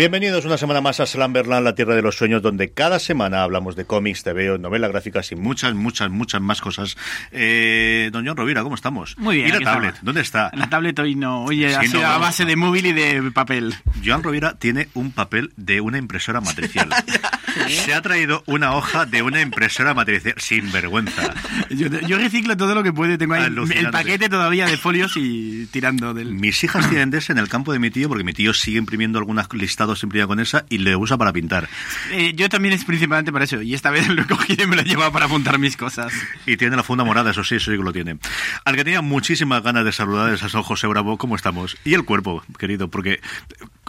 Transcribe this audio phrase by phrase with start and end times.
[0.00, 3.76] Bienvenidos una semana más a Slamberland, la tierra de los sueños, donde cada semana hablamos
[3.76, 6.96] de cómics, TV, novelas gráficas y muchas, muchas, muchas más cosas.
[7.32, 9.14] Eh, don John Rovira, ¿cómo estamos?
[9.18, 9.48] Muy bien.
[9.48, 9.88] ¿Y la tablet?
[9.90, 10.04] estamos.
[10.06, 10.50] ¿Dónde está?
[10.54, 11.44] La tablet hoy no.
[11.44, 12.20] Oye, Sí, ha sido no, a no.
[12.20, 13.74] base de móvil y de papel.
[14.02, 16.88] Joan Rovira tiene un papel de una impresora matricial.
[17.68, 20.34] Se ha traído una hoja de una impresora matricial.
[20.38, 21.34] Sin vergüenza.
[21.70, 23.18] Yo, yo reciclo todo lo que puede.
[23.18, 23.86] Tengo ahí Alucinante.
[23.86, 26.34] el paquete todavía de folios y tirando del.
[26.34, 28.78] Mis hijas tienen de ese en el campo de mi tío, porque mi tío sigue
[28.78, 31.68] imprimiendo algunos listados imprimida con esa y le usa para pintar.
[32.12, 33.60] Eh, yo también es principalmente para eso.
[33.62, 36.12] Y esta vez lo he cogido y me lo he llevado para apuntar mis cosas.
[36.46, 38.18] Y tiene la funda morada, eso sí, eso sí que lo tiene.
[38.64, 41.76] Al que tenía muchísimas ganas de saludar es a San José Bravo, ¿cómo estamos?
[41.84, 43.20] Y el cuerpo, querido, porque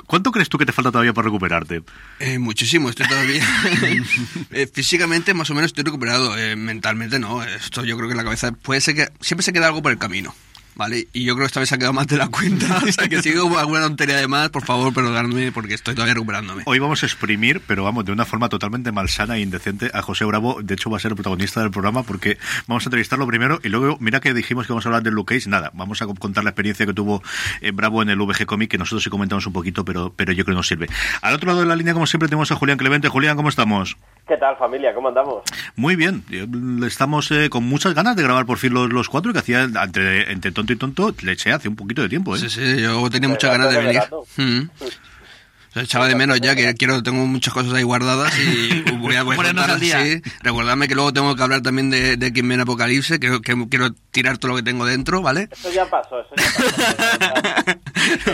[0.05, 1.83] ¿cuánto crees tú que te falta todavía para recuperarte?
[2.19, 3.43] Eh, muchísimo, estoy todavía.
[4.51, 6.37] Eh, físicamente, más o menos, estoy recuperado.
[6.37, 7.43] Eh, mentalmente, no.
[7.43, 9.09] Esto yo creo que en la cabeza puede ser que.
[9.21, 10.33] Siempre se queda algo por el camino.
[10.75, 11.07] ¿Vale?
[11.13, 12.81] Y yo creo que esta vez se ha quedado más de la cuenta.
[12.87, 16.13] O sea, que si digo alguna tontería de más, por favor, perdonadme porque estoy todavía
[16.15, 16.63] recuperándome.
[16.65, 20.25] Hoy vamos a exprimir, pero vamos, de una forma totalmente malsana e indecente a José
[20.25, 20.61] Bravo.
[20.63, 22.37] De hecho, va a ser el protagonista del programa porque
[22.67, 25.35] vamos a entrevistarlo primero y luego, mira que dijimos que vamos a hablar de Luke
[25.35, 25.49] Cage.
[25.49, 27.21] Nada, vamos a contar la experiencia que tuvo
[27.61, 30.43] eh, Bravo en el VG Comic, que nosotros sí comentamos un poquito, pero, pero yo
[30.45, 30.87] creo que nos sirve.
[31.21, 33.07] Al otro lado de la línea, como siempre, tenemos a Julián Clemente.
[33.09, 33.97] Julián, ¿cómo estamos?
[34.27, 34.93] ¿Qué tal familia?
[34.93, 35.43] ¿Cómo andamos?
[35.75, 36.47] Muy bien, Eh,
[36.87, 40.31] estamos eh, con muchas ganas de grabar por fin los, los cuatro que hacía entre,
[40.31, 42.35] entre tonto y tonto, le eché hace un poquito de tiempo.
[42.35, 42.39] ¿eh?
[42.39, 44.01] Sí, sí, yo tenía muchas ganas de venir.
[44.37, 44.69] Mm.
[44.79, 49.15] O sea, echaba de menos ya que quiero, tengo muchas cosas ahí guardadas y voy
[49.15, 49.99] a, voy a Ponernos contar al día.
[49.99, 50.21] así.
[50.41, 54.51] Recordadme que luego tengo que hablar también de, de Apocalipsis, que, que quiero tirar todo
[54.51, 55.47] lo que tengo dentro, ¿vale?
[55.51, 57.79] Eso ya pasó, eso ya pasó.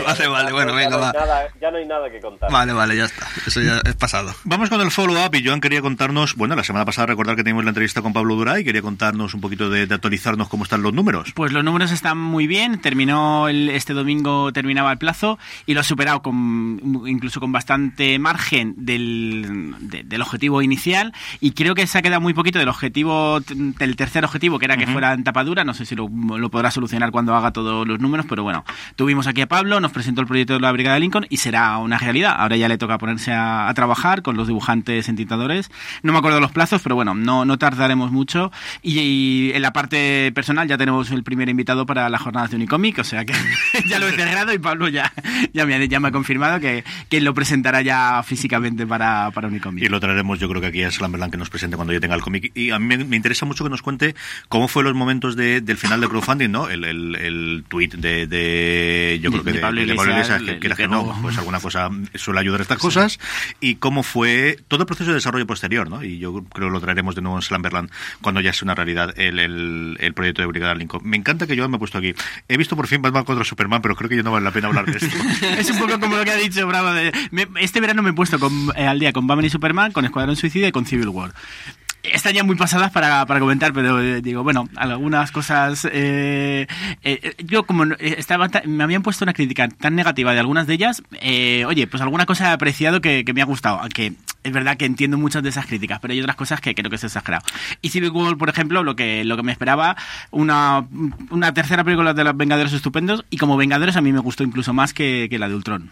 [0.06, 1.12] vale, vale, bueno, ya venga, va.
[1.12, 2.50] nada- ya no hay nada que contar.
[2.50, 3.26] Vale, vale, ya está.
[3.46, 4.34] Eso ya es pasado.
[4.44, 7.64] Vamos con el follow-up y Joan quería contarnos, bueno, la semana pasada recordar que teníamos
[7.64, 10.82] la entrevista con Pablo Durá y quería contarnos un poquito de, de actualizarnos cómo están
[10.82, 11.32] los números.
[11.34, 12.80] Pues los números están muy bien.
[12.80, 18.18] Terminó el- este domingo, terminaba el plazo y lo ha superado con incluso con bastante
[18.18, 21.12] margen del, de- del objetivo inicial.
[21.40, 24.76] Y creo que se ha quedado muy poquito del objetivo, del tercer objetivo, que era
[24.76, 25.64] que fuera en tapadura.
[25.68, 26.08] No sé si lo,
[26.48, 28.64] podrá solucionar cuando haga todos los números, pero bueno,
[28.96, 31.98] tuvimos aquí a Pablo, nos presentó el proyecto de la Brigada Lincoln y será una
[31.98, 32.36] realidad.
[32.38, 35.70] Ahora ya le toca ponerse a, trabajar con los dibujantes entintadores.
[36.02, 38.50] No me acuerdo los plazos, pero bueno, no, no tardaremos mucho.
[38.82, 42.98] Y, en la parte personal ya tenemos el primer invitado para las jornadas de Unicomic,
[43.00, 43.34] o sea que
[43.90, 45.12] ya lo he cerrado y Pablo ya,
[45.52, 49.84] ya, me, ya me ha confirmado que, que lo presentará ya físicamente para, para Unicomic.
[49.84, 52.14] Y lo traeremos yo creo que aquí a Slamberland que nos presente cuando yo tenga
[52.14, 52.52] el cómic.
[52.54, 54.14] Y a mí me interesa mucho que nos cuente
[54.48, 56.68] cómo fue los momentos de- del final de crowdfunding, ¿no?
[56.68, 60.88] El, el, el tweet de, de- yo creo que de Pablo Iglesias, que le que
[60.88, 63.18] no, pues alguna cosa suele ayudar a estas cosas.
[63.60, 66.02] Y cómo fue todo el proceso de desarrollo posterior, ¿no?
[66.02, 69.12] Y yo creo que lo traeremos de nuevo en Slamberland cuando ya sea una realidad
[69.18, 71.02] el, el, el proyecto de Brigada Lincoln.
[71.04, 72.14] Me encanta que yo me he puesto aquí.
[72.48, 74.68] He visto por fin Batman contra Superman, pero creo que ya no vale la pena
[74.68, 75.16] hablar de esto.
[75.58, 76.92] Es un poco como lo que ha dicho Bravo.
[76.92, 79.92] de- me- este verano me he puesto con- eh, al día con Batman y Superman,
[79.92, 81.32] con Escuadrón Suicida y con Civil War.
[82.02, 85.86] Están ya muy pasadas para, para comentar, pero eh, digo, bueno, algunas cosas.
[85.90, 86.66] eh,
[87.02, 90.40] eh, yo, como no- eh, estaba ta- me habían puesto una crítica tan negativa de
[90.40, 93.78] algunas de ellas, eh, oye, pues alguna cosa he apreciado que, que me ha gustado.
[93.80, 94.14] Aunque
[94.44, 96.96] es verdad que entiendo muchas de esas críticas, pero hay otras cosas que creo que
[96.96, 97.44] es exagerado.
[97.82, 99.96] Y Civil War, por ejemplo, lo que, lo que me esperaba,
[100.30, 100.86] una,
[101.30, 104.72] una tercera película de los Vengadores estupendos, y como Vengadores a mí me gustó incluso
[104.72, 105.90] más que, que la de Ultron.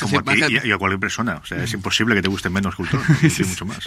[0.00, 1.40] Como a ti y a, y a cualquier persona.
[1.42, 3.02] O sea, es imposible que te guste menos que Ultron.
[3.30, 3.78] Sí, mucho más.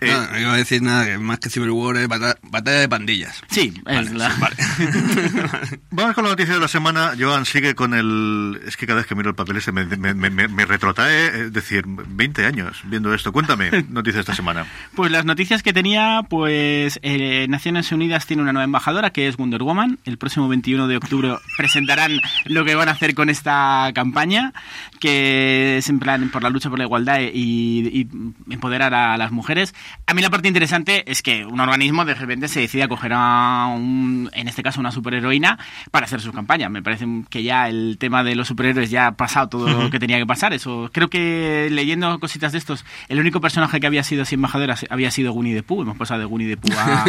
[0.00, 2.78] Eh, No, no iba a decir nada, que más que Civil War es bata- batalla
[2.80, 3.42] de pandillas.
[3.50, 4.34] Sí, es la-
[5.90, 7.12] Vamos con la noticia de la semana.
[7.18, 8.60] Joan sigue con el.
[8.66, 11.44] Es que cada vez que miro el papel ese me, me, me, me- me retrotrae,
[11.46, 13.32] es decir, 20 años viendo esto.
[13.32, 14.66] Cuéntame, noticia de esta semana.
[14.94, 19.36] Pues las noticias que tenía, pues eh, Naciones Unidas tiene una nueva embajadora que es
[19.36, 19.98] Wonder Woman.
[20.04, 24.52] El próximo 21 de octubre presentarán lo que van a hacer con esta campaña,
[25.00, 28.08] que es en plan por la lucha por la igualdad y, y
[28.52, 29.74] empoderar a las mujeres.
[30.06, 33.12] A mí la parte interesante es que un organismo de repente se decide a coger
[33.14, 35.58] a un, en este caso una superheroína
[35.90, 36.68] para hacer su campaña.
[36.68, 39.98] Me parece que ya el tema de los superhéroes ya ha pasado todo lo que
[39.98, 40.52] tenía que pasar.
[40.52, 44.76] Eso creo que leyendo cositas de estos, el único personaje que había sido así embajadora
[44.90, 45.82] había sido Winnie the Pooh.
[45.82, 47.04] Hemos pasado de Winnie the Pooh a,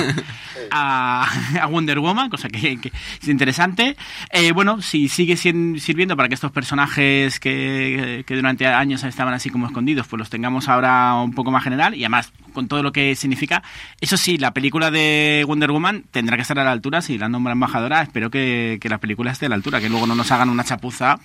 [0.71, 1.27] a,
[1.61, 3.97] a Wonder Woman, cosa que, que es interesante.
[4.31, 9.49] Eh, bueno, si sigue sirviendo para que estos personajes que, que durante años estaban así
[9.49, 12.91] como escondidos, pues los tengamos ahora un poco más general y además con todo lo
[12.91, 13.61] que significa.
[14.01, 17.03] Eso sí, la película de Wonder Woman tendrá que estar a la altura.
[17.03, 20.07] Si la nombra embajadora, espero que, que la película esté a la altura, que luego
[20.07, 21.19] no nos hagan una chapuza.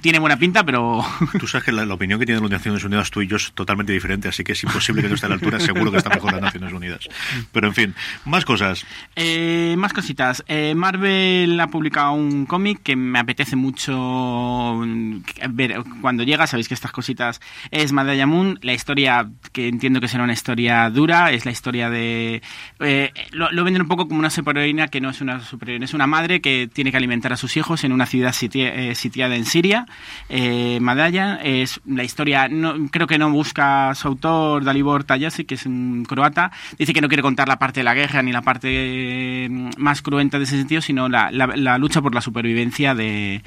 [0.00, 1.04] Tiene buena pinta, pero
[1.38, 3.52] Tú sabes que la, la opinión que tienen las Naciones Unidas tú y yo es
[3.52, 5.60] totalmente diferente, así que es imposible que no esté a la altura.
[5.60, 7.08] Seguro que está mejor las Naciones Unidas.
[7.52, 7.94] Pero en fin,
[8.24, 8.84] más cosas.
[9.16, 10.42] Eh, más cositas.
[10.48, 16.46] Eh, Marvel ha publicado un cómic que me apetece mucho mm, ver cuando llega.
[16.46, 17.40] Sabéis que estas cositas
[17.70, 18.58] es Madaya Moon.
[18.62, 22.42] La historia, que entiendo que será una historia dura, es la historia de...
[22.80, 25.94] eh, lo, lo venden un poco como una superheroína que no es una superheroína, es
[25.94, 29.36] una madre que tiene que alimentar a sus hijos en una ciudad sitia- eh, sitiada
[29.36, 29.86] en Siria.
[30.28, 35.54] Eh, Madaya es la historia, no, creo que no busca su autor, Dalibor Tayasi, que
[35.56, 36.50] es un croata.
[36.78, 40.02] Dice que no quiere contar la parte de la guerra ni la parte eh, más
[40.02, 43.42] cruenta de ese sentido, sino la, la- la lucha por la supervivencia de,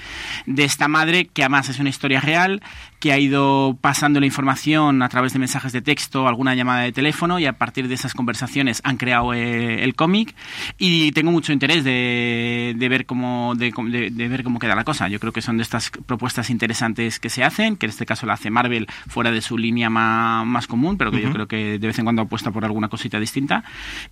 [0.45, 2.61] de esta madre, que además es una historia real,
[3.03, 6.93] que ha ido pasando la información a través de mensajes de texto, alguna llamada de
[6.93, 10.33] teléfono, y a partir de esas conversaciones han creado eh, el cómic.
[10.77, 14.85] Y tengo mucho interés de, de ver cómo de, de- de ver cómo queda la
[14.85, 15.09] cosa.
[15.09, 18.25] Yo creo que son de estas propuestas interesantes que se hacen, que en este caso
[18.25, 21.77] la hace Marvel fuera de su línea más, más común, pero que yo creo que
[21.79, 23.65] de vez en cuando apuesta por alguna cosita distinta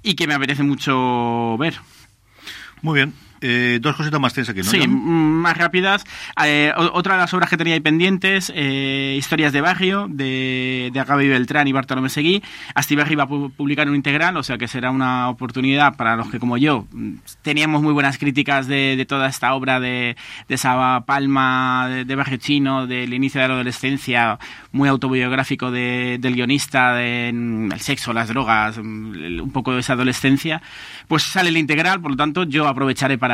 [0.04, 1.76] y que me apetece mucho ver.
[2.82, 3.14] Muy bien.
[3.42, 4.66] Eh, dos cositas más tienes aquí, ¿no?
[4.66, 4.92] Sí, mm,
[5.42, 6.04] más rápidas.
[6.46, 11.00] Eh, otra de las obras que tenía ahí pendientes, eh, Historias de Barrio, de, de
[11.00, 12.44] Agabe Beltrán y Bartolomé Seguí.
[12.76, 16.30] Astiberri va a pu- publicar un integral, o sea que será una oportunidad para los
[16.30, 20.16] que, como yo, mm, teníamos muy buenas críticas de, de toda esta obra de,
[20.48, 24.38] de esa palma de, de Barrio Chino, del inicio de la adolescencia,
[24.72, 29.94] muy autobiográfico de- del guionista, de mm, el sexo, las drogas, un poco de esa
[29.94, 30.62] adolescencia.
[31.08, 33.31] Pues sale el integral, por lo tanto, yo aprovecharé para,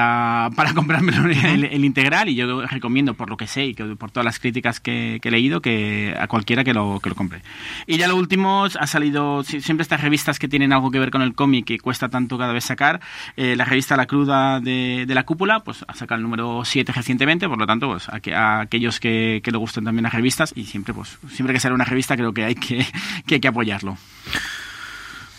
[0.55, 4.11] para comprármelo el, el integral y yo recomiendo, por lo que sé y que por
[4.11, 7.41] todas las críticas que, que he leído, que a cualquiera que lo, que lo compre.
[7.85, 11.11] Y ya lo último, ha salido si- siempre estas revistas que tienen algo que ver
[11.11, 12.99] con el cómic que cuesta tanto cada vez sacar.
[13.35, 16.91] Eh, la revista La Cruda de, de la Cúpula, pues ha sacado el número 7
[16.91, 20.13] recientemente, por lo tanto, pues a, que- a aquellos que, que le gusten también las
[20.13, 22.85] revistas y siempre, pues siempre que sale una revista creo que hay que,
[23.25, 23.97] que, hay que apoyarlo.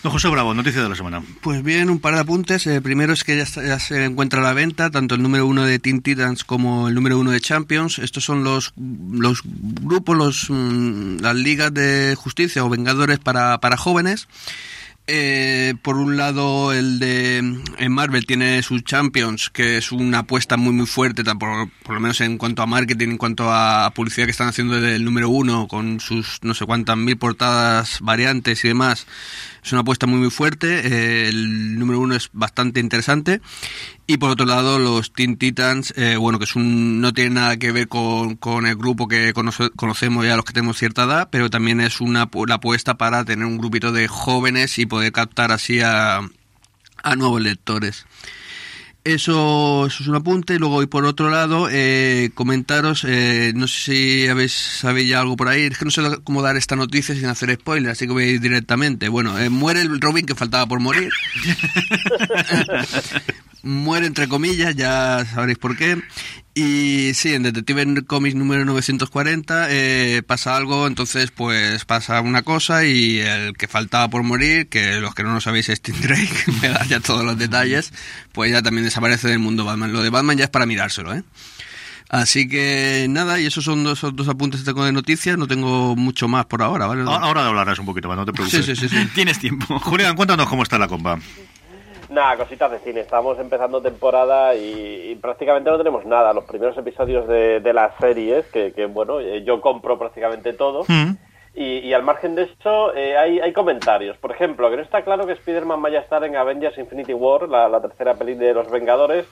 [0.02, 1.22] Don José Bravo, noticia de la semana.
[1.40, 2.66] Pues bien, un par de apuntes.
[2.68, 5.44] Eh, primero es que ya, está- ya se encuentra a la venta tanto el número
[5.46, 7.98] uno de Teen Titans como el número uno de Champions.
[7.98, 13.76] Estos son los, los grupos, los, mm, las ligas de justicia o vengadores para, para
[13.76, 14.28] jóvenes.
[15.10, 20.58] Eh, por un lado, el de en Marvel tiene sus Champions, que es una apuesta
[20.58, 24.26] muy muy fuerte, por, por lo menos en cuanto a marketing, en cuanto a publicidad
[24.26, 28.68] que están haciendo del número uno, con sus no sé cuántas mil portadas variantes y
[28.68, 29.06] demás.
[29.62, 30.80] Es una apuesta muy muy fuerte.
[30.84, 33.40] eh, el número uno es bastante interesante.
[34.06, 37.58] Y por otro lado, los Teen Titans, eh, bueno, que es un, no tiene nada
[37.58, 41.28] que ver con, con el grupo que conoce- conocemos ya los que tenemos cierta edad,
[41.30, 45.52] pero también es una, la apuesta para tener un grupito de jóvenes y poder captar
[45.52, 46.20] así a,
[47.02, 48.06] a nuevos lectores.
[49.08, 50.58] Eso, es un apunte.
[50.58, 55.34] Luego, y por otro lado, eh, comentaros, eh, no sé si habéis, sabéis ya algo
[55.34, 55.62] por ahí.
[55.62, 58.30] Es que no sé cómo dar esta noticia sin hacer spoiler, así que voy a
[58.32, 59.08] ir directamente.
[59.08, 61.08] Bueno, eh, muere el Robin que faltaba por morir.
[63.62, 66.02] muere entre comillas, ya sabréis por qué.
[66.54, 72.84] Y sí, en Detective Comics número 940 eh, pasa algo, entonces pues pasa una cosa
[72.84, 76.44] y el que faltaba por morir, que los que no lo sabéis es Tim Drake,
[76.60, 77.92] me da ya todos los detalles,
[78.32, 79.92] pues ya también desaparece del mundo Batman.
[79.92, 81.22] Lo de Batman ya es para mirárselo, ¿eh?
[82.08, 85.94] Así que nada, y esos son dos, dos apuntes que tengo de noticias, no tengo
[85.94, 87.02] mucho más por ahora, ¿vale?
[87.06, 88.64] Ahora hablarás un poquito más, no te preocupes.
[88.64, 89.08] sí, sí, sí.
[89.14, 89.78] Tienes tiempo.
[89.78, 91.18] Julián, cuéntanos cómo está la compa.
[92.08, 93.00] Nada, cositas de cine.
[93.00, 96.32] Estamos empezando temporada y, y prácticamente no tenemos nada.
[96.32, 100.84] Los primeros episodios de, de las series, que, que, bueno, eh, yo compro prácticamente todo.
[100.88, 101.16] Mm.
[101.54, 104.16] Y, y al margen de eso, eh, hay, hay comentarios.
[104.16, 107.48] Por ejemplo, que no está claro que Spider-Man vaya a estar en Avengers Infinity War,
[107.48, 109.26] la, la tercera peli de los Vengadores.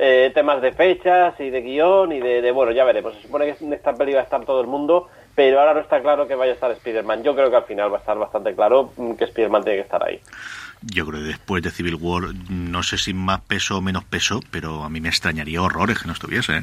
[0.00, 3.14] Eh, temas de fechas y de guion y de, de, bueno, ya veremos.
[3.16, 5.80] Se supone que en esta peli va a estar todo el mundo, pero ahora no
[5.80, 7.24] está claro que vaya a estar Spider-Man.
[7.24, 9.84] Yo creo que al final va a estar bastante claro mm, que Spider-Man tiene que
[9.84, 10.20] estar ahí.
[10.82, 14.40] Yo creo que después de Civil War, no sé si más peso o menos peso,
[14.50, 16.58] pero a mí me extrañaría horrores que no estuviese.
[16.58, 16.62] ¿eh?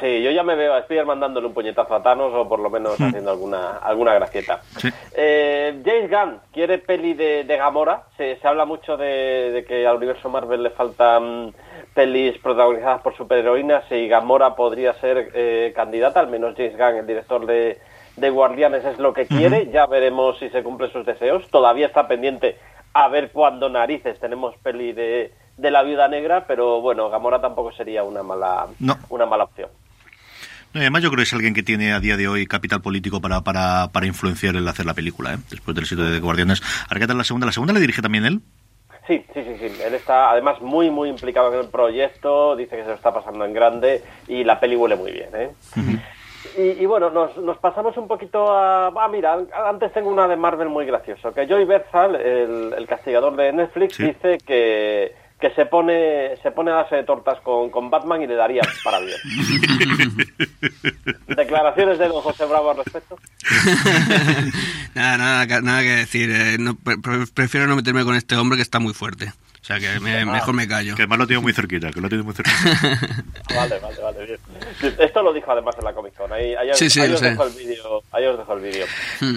[0.00, 2.70] Sí, yo ya me veo a Spider-Man dándole un puñetazo a Thanos o por lo
[2.70, 4.60] menos haciendo alguna alguna gracieta.
[4.76, 4.88] Sí.
[5.16, 8.04] Eh, James Gunn quiere peli de, de Gamora.
[8.16, 11.52] Se, se habla mucho de, de que al universo Marvel le faltan
[11.94, 17.06] pelis protagonizadas por superheroínas y Gamora podría ser eh, candidata, al menos James Gunn, el
[17.06, 17.78] director de,
[18.16, 19.68] de Guardianes, es lo que quiere.
[19.72, 21.48] Ya veremos si se cumplen sus deseos.
[21.50, 22.56] Todavía está pendiente
[22.94, 27.72] a ver cuándo narices tenemos peli de, de la viuda negra, pero bueno, Gamora tampoco
[27.72, 28.96] sería una mala, No.
[29.10, 29.68] una mala opción.
[30.74, 32.82] No, y además yo creo que es alguien que tiene a día de hoy capital
[32.82, 35.38] político para, para, para influenciar el hacer la película, ¿eh?
[35.50, 36.62] después del sitio de Guardianes.
[36.88, 37.46] Ahora, ¿qué tal la segunda?
[37.46, 38.40] ¿La segunda la dirige también él?
[39.06, 39.82] Sí, sí, sí, sí.
[39.82, 43.46] Él está además muy, muy implicado en el proyecto, dice que se lo está pasando
[43.46, 45.50] en grande y la peli huele muy bien, ¿eh?
[46.56, 48.88] Y, y bueno, nos, nos pasamos un poquito a...
[48.88, 49.38] Ah, mira,
[49.68, 53.96] antes tengo una de Marvel muy gracioso, que Joey Berzal, el, el castigador de Netflix,
[53.96, 54.04] Sí.
[54.04, 58.26] dice que, que se pone se pone a darse de tortas con, con Batman y
[58.26, 59.16] le daría para bien.
[61.28, 63.16] Declaraciones de don José Bravo al respecto.
[64.94, 66.30] nada, nada, nada que decir.
[66.30, 69.32] eh, no, pre- pre- prefiero no meterme con este hombre que está muy fuerte.
[69.68, 70.94] Sea que me- mejor me callo.
[70.96, 72.56] Que además lo tiene muy cerquita, que lo tiene muy cerquita.
[73.54, 74.94] Vale, vale, vale, bien.
[74.98, 76.32] Esto lo dijo además en la Comic Con.
[76.32, 78.02] Ahí, ahí os- Sí, sí, ahí os dejo el vídeo.
[78.12, 78.86] Ahí os dejo el vídeo.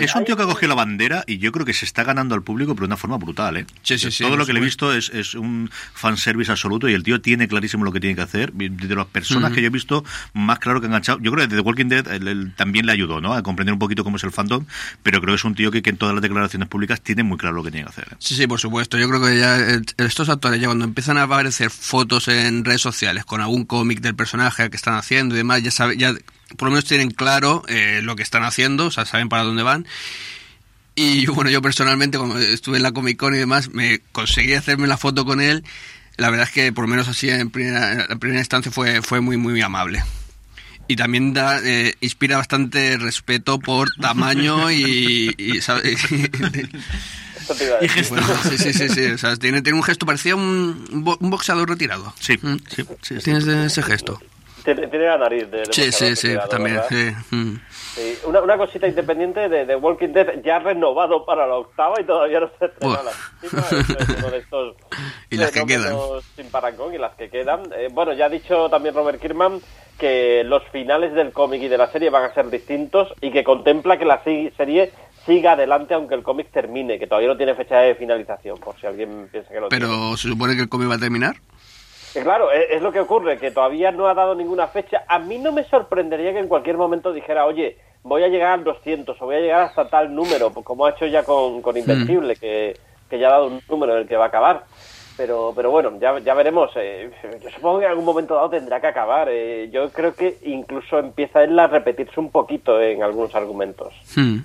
[0.01, 2.33] Es un tío que ha cogido la bandera y yo creo que se está ganando
[2.35, 3.65] al público por una forma brutal, ¿eh?
[3.83, 6.93] Sí, sí, sí, Todo lo que le he visto es, es un fanservice absoluto y
[6.93, 8.53] el tío tiene clarísimo lo que tiene que hacer.
[8.53, 11.55] De las personas que yo he visto más claro que ha enganchado, yo creo que
[11.55, 13.33] The Walking Dead él- él también le ayudó, ¿no?
[13.33, 14.65] A comprender un poquito cómo es el fandom,
[15.03, 17.37] pero creo que es un tío que, que en todas las declaraciones públicas tiene muy
[17.37, 18.07] claro lo que tiene que hacer.
[18.11, 18.15] ¿eh?
[18.19, 18.97] Sí, sí, por supuesto.
[18.97, 19.81] Yo creo que ya eh,
[20.21, 24.15] estos actores ya cuando empiezan a aparecer fotos en redes sociales con algún cómic del
[24.15, 26.13] personaje que están haciendo y demás, ya sabe, ya
[26.57, 29.63] por lo menos tienen claro eh, lo que están haciendo, o sea, saben para dónde
[29.63, 29.87] van.
[30.95, 34.87] Y bueno, yo personalmente cuando estuve en la Comic Con y demás, me conseguí hacerme
[34.87, 35.63] la foto con él.
[36.17, 39.21] La verdad es que por lo menos así en primera, en primera instancia fue, fue
[39.21, 40.03] muy, muy amable.
[40.87, 45.59] Y también da, eh, inspira bastante respeto por tamaño y, y.
[47.51, 48.03] Esto te iba a Y decir.
[48.03, 48.15] gesto.
[48.15, 49.11] Bueno, sí, sí, sí, sí.
[49.11, 52.13] O sea, tiene, tiene un gesto, parecía un, un bo- un boxeador retirado.
[52.19, 52.57] Sí, Mm.
[52.67, 53.15] sí, sí, sí.
[53.23, 54.19] Tienes ese gesto.
[54.63, 55.57] Tiene, tiene la nariz de.
[55.61, 56.79] de Sí, sí, sí, retirado, también.
[57.31, 57.55] Mm.
[57.95, 62.03] Sí, Una, una cosita independiente de, de Walking Dead ya renovado para la octava y
[62.05, 64.35] todavía no se estrena la séptima.
[64.37, 64.75] Estos
[65.31, 67.63] Y las que fenómenos sin parangón y las que quedan.
[67.75, 69.59] Eh, bueno, ya ha dicho también Robert Kirkman
[69.97, 73.43] que los finales del cómic y de la serie van a ser distintos y que
[73.43, 74.91] contempla que la serie
[75.25, 78.87] siga adelante aunque el cómic termine, que todavía no tiene fecha de finalización, por si
[78.87, 79.85] alguien piensa que lo tiene.
[79.85, 81.35] Pero se supone que el cómic va a terminar.
[82.13, 85.03] Que claro, es, es lo que ocurre, que todavía no ha dado ninguna fecha.
[85.07, 88.63] A mí no me sorprendería que en cualquier momento dijera, oye, voy a llegar al
[88.63, 91.77] 200 o voy a llegar hasta tal número, pues como ha hecho ya con, con
[91.77, 92.77] Invencible, que,
[93.09, 94.63] que ya ha dado un número en el que va a acabar.
[95.17, 96.71] Pero, pero bueno, ya, ya veremos.
[96.75, 97.11] eh,
[97.43, 99.27] yo supongo que en algún momento dado tendrá que acabar.
[99.29, 103.93] eh, yo creo que incluso empieza él a repetirse un poquito en algunos argumentos.
[104.15, 104.39] Mm.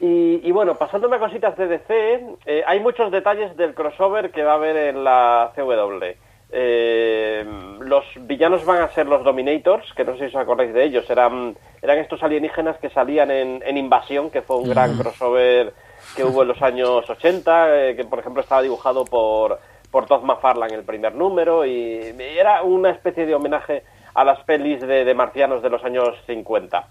[0.00, 4.42] Y, y bueno, pasándome a cositas de DC, eh, hay muchos detalles del crossover que
[4.42, 6.04] va a haber en la CW.
[6.52, 7.44] Eh,
[7.80, 11.08] los villanos van a ser los Dominators, que no sé si os acordáis de ellos,
[11.10, 15.74] eran, eran estos alienígenas que salían en, en Invasión, que fue un gran crossover
[16.16, 20.24] que hubo en los años 80, eh, que por ejemplo estaba dibujado por, por Todd
[20.24, 25.04] McFarlane el primer número, y, y era una especie de homenaje a las pelis de,
[25.04, 26.88] de marcianos de los años 50.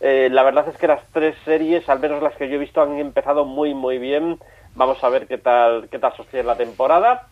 [0.00, 2.82] Eh, la verdad es que las tres series, al menos las que yo he visto,
[2.82, 4.38] han empezado muy muy bien.
[4.74, 7.29] Vamos a ver qué tal qué tal sostiene la temporada.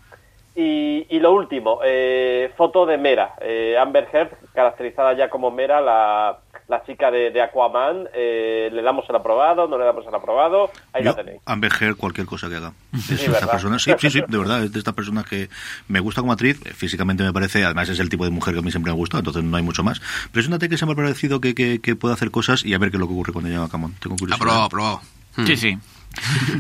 [0.61, 5.81] Y, y lo último, eh, foto de Mera, eh, Amber Heard, caracterizada ya como Mera,
[5.81, 8.09] la, la chica de, de Aquaman.
[8.13, 9.69] Eh, ¿Le damos el aprobado?
[9.69, 10.73] ¿No le damos el aprobado?
[10.93, 11.41] Ahí Yo, la tenéis.
[11.47, 12.73] Amber Heard, cualquier cosa que haga.
[12.93, 15.49] Es Sí, esta persona, sí, sí, sí, de verdad, es de estas personas que
[15.87, 18.63] me gusta como actriz, físicamente me parece, además es el tipo de mujer que a
[18.65, 20.03] mí siempre me gusta, entonces no hay mucho más.
[20.33, 22.75] Pero es una que se me ha parecido que, que, que puede hacer cosas y
[22.75, 23.95] a ver qué es lo que ocurre cuando llega a Camón.
[24.03, 24.43] Tengo curiosidad.
[24.43, 25.01] Aprobado, aprobado.
[25.37, 25.47] Mm.
[25.47, 25.79] Sí, sí.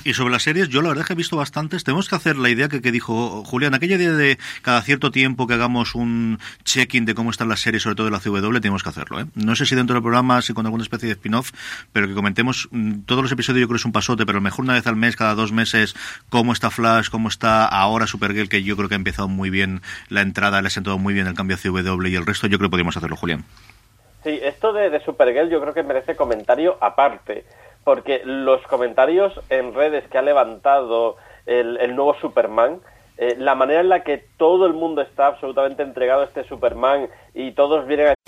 [0.04, 1.84] Y sobre las series, yo la verdad es que he visto bastantes.
[1.84, 5.46] Tenemos que hacer la idea que, que dijo Julián, aquella idea de cada cierto tiempo
[5.46, 8.82] que hagamos un check-in de cómo están las series, sobre todo de la CW, tenemos
[8.82, 9.20] que hacerlo.
[9.20, 9.26] ¿eh?
[9.34, 11.50] No sé si dentro del programa, si con alguna especie de spin-off,
[11.92, 14.64] pero que comentemos mm, todos los episodios, yo creo que es un pasote, pero mejor
[14.64, 15.94] una vez al mes, cada dos meses,
[16.28, 19.82] cómo está Flash, cómo está ahora Supergirl, que yo creo que ha empezado muy bien
[20.08, 22.58] la entrada, le ha sentado muy bien el cambio a CW y el resto, yo
[22.58, 23.44] creo que podríamos hacerlo, Julián.
[24.24, 27.44] Sí, esto de Supergirl yo creo que merece comentario aparte.
[27.88, 31.16] Porque los comentarios en redes que ha levantado
[31.46, 32.82] el, nuevo Superman,
[33.16, 37.08] eh, la manera en la que todo el mundo está absolutamente entregado a este Superman
[37.32, 38.27] y todos vienen a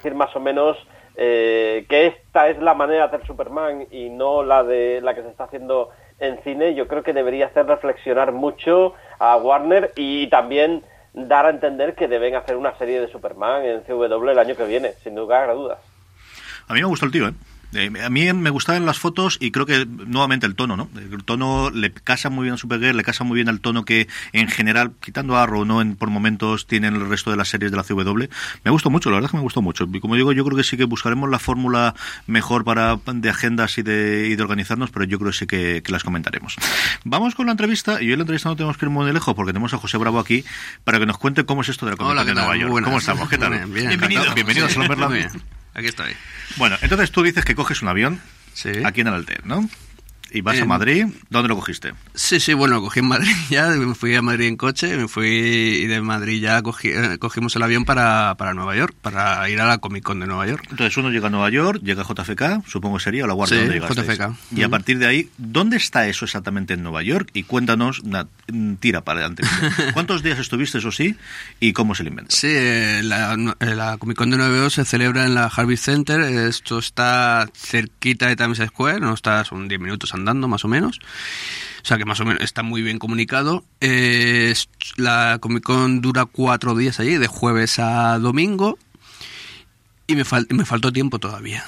[0.00, 0.76] decir más o menos
[1.16, 5.22] eh, que esta es la manera de hacer Superman y no la de la que
[5.22, 10.28] se está haciendo en cine, yo creo que debería hacer reflexionar mucho a Warner y
[10.28, 14.54] también dar a entender que deben hacer una serie de Superman en CW el año
[14.54, 15.78] que viene, sin lugar a dudas.
[16.68, 17.32] A mí me gustó el tío, ¿eh?
[17.72, 20.88] Eh, a mí me gustaban las fotos y creo que nuevamente el tono, ¿no?
[20.96, 24.08] El tono le casa muy bien a Supergirl, le casa muy bien al tono que
[24.32, 25.80] en general, quitando a Arrow, ¿no?
[25.80, 28.24] En, por momentos tienen el resto de las series de la CW.
[28.64, 29.88] Me gustó mucho, la verdad es que me gustó mucho.
[29.92, 31.94] Y como digo, yo creo que sí que buscaremos la fórmula
[32.26, 35.82] mejor para de agendas y de, y de organizarnos, pero yo creo que sí que,
[35.84, 36.56] que las comentaremos.
[37.04, 39.52] Vamos con la entrevista, y hoy la entrevista no tenemos que ir muy lejos porque
[39.52, 40.44] tenemos a José Bravo aquí
[40.84, 42.46] para que nos cuente cómo es esto de la Comic Hola, Con ¿qué de?
[42.46, 42.84] Nueva York.
[42.84, 43.28] ¿Cómo estamos?
[43.28, 43.50] ¿Qué tal?
[43.50, 43.88] Bien, bien.
[43.88, 44.34] Bienvenido.
[44.34, 45.59] Bienvenidos a.
[45.74, 46.14] Aquí estoy.
[46.56, 48.20] Bueno, entonces tú dices que coges un avión
[48.54, 48.70] Sí.
[48.84, 49.68] aquí en el Alter, ¿no?
[50.32, 51.06] Y vas a En- Madrid.
[51.28, 51.92] ¿Dónde lo cogiste?
[52.14, 55.08] Sí, sí, bueno, lo cogí en Madrid ya, me fui a Madrid en coche, me
[55.08, 59.48] fui y de Madrid ya cogí- eh, cogimos el avión para, para Nueva York, para
[59.50, 60.66] ir a la Comic Con de Nueva York.
[60.70, 63.56] Entonces uno llega a Nueva York, llega a JFK, supongo que sería, o la Guardia
[63.58, 64.18] Sí, donde llegasteis.
[64.18, 64.58] JFK.
[64.58, 67.30] Y a partir de ahí, ¿dónde está eso exactamente en Nueva York?
[67.32, 69.42] Y cuéntanos, una, mm, tira para adelante.
[69.94, 71.16] ¿Cuántos días estuviste, eso sí?
[71.58, 72.36] ¿Y cómo se lo inventó?
[72.36, 75.76] Sí, eh, la, eh, la Comic Con de Nueva York se celebra en la Harvey
[75.76, 80.68] Center, esto está cerquita de Times Square, no está, son 10 minutos andando más o
[80.68, 80.98] menos.
[81.82, 83.64] O sea que más o menos está muy bien comunicado.
[83.80, 84.54] Eh,
[84.96, 88.78] la Comic Con dura cuatro días allí, de jueves a domingo.
[90.06, 91.64] Y me, fal- me faltó tiempo todavía.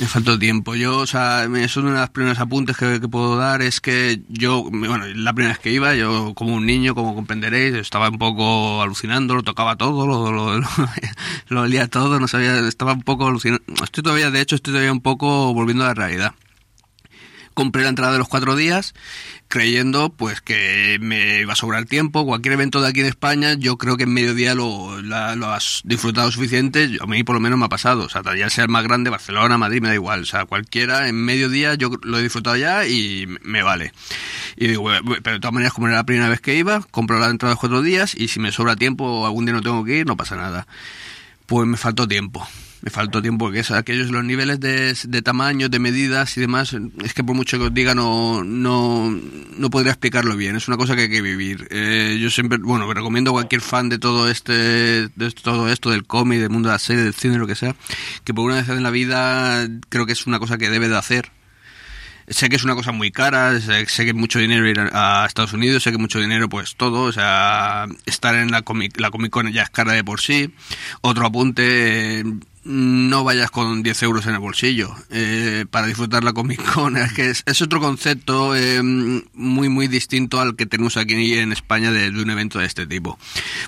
[0.00, 0.74] Me faltó tiempo.
[0.74, 3.62] Yo, o sea, me- es uno de los primeros apuntes que, puedo dar.
[3.62, 7.74] Es que yo, bueno, la primera vez que iba, yo como un niño, como comprenderéis,
[7.76, 10.68] estaba un poco alucinando, lo tocaba todo, lo, lo, lo,
[11.48, 13.62] lo todo, no sabía, estaba un poco alucinando.
[13.84, 16.34] Estoy todavía, de hecho, estoy todavía un poco volviendo a la realidad
[17.54, 18.94] compré la entrada de los cuatro días
[19.48, 22.26] creyendo pues que me iba a sobrar tiempo.
[22.26, 26.30] Cualquier evento de aquí en España yo creo que en mediodía lo, lo has disfrutado
[26.32, 26.98] suficiente.
[27.00, 28.04] A mí por lo menos me ha pasado.
[28.04, 30.22] O sea ya sea el más grande Barcelona Madrid me da igual.
[30.22, 33.92] O sea cualquiera en mediodía yo lo he disfrutado ya y me vale.
[34.56, 37.50] Y pero de todas maneras como era la primera vez que iba compro la entrada
[37.50, 39.98] de los cuatro días y si me sobra tiempo o algún día no tengo que
[39.98, 40.66] ir no pasa nada.
[41.46, 42.46] Pues me faltó tiempo.
[42.84, 46.76] Me faltó tiempo, porque es aquellos los niveles de, de tamaño, de medidas y demás,
[47.02, 49.10] es que por mucho que os diga no, no,
[49.56, 51.66] no podría explicarlo bien, es una cosa que hay que vivir.
[51.70, 54.52] Eh, yo siempre, bueno, recomiendo a cualquier fan de todo este,
[55.08, 57.74] de todo esto, del cómic, del mundo de la serie, del cine, lo que sea,
[58.22, 60.98] que por una vez en la vida creo que es una cosa que debe de
[60.98, 61.32] hacer.
[62.28, 65.54] Sé que es una cosa muy cara, sé, sé que mucho dinero ir a, Estados
[65.54, 69.30] Unidos, sé que mucho dinero pues todo, o sea, estar en la Comic, la Comic
[69.30, 70.54] Con ya es cara de por sí.
[71.00, 72.24] Otro apunte,
[72.64, 77.42] no vayas con 10 euros en el bolsillo eh, para disfrutar la Comic Con, es
[77.44, 82.30] es, otro concepto eh, muy muy distinto al que tenemos aquí en España de, un
[82.30, 83.18] evento de este tipo.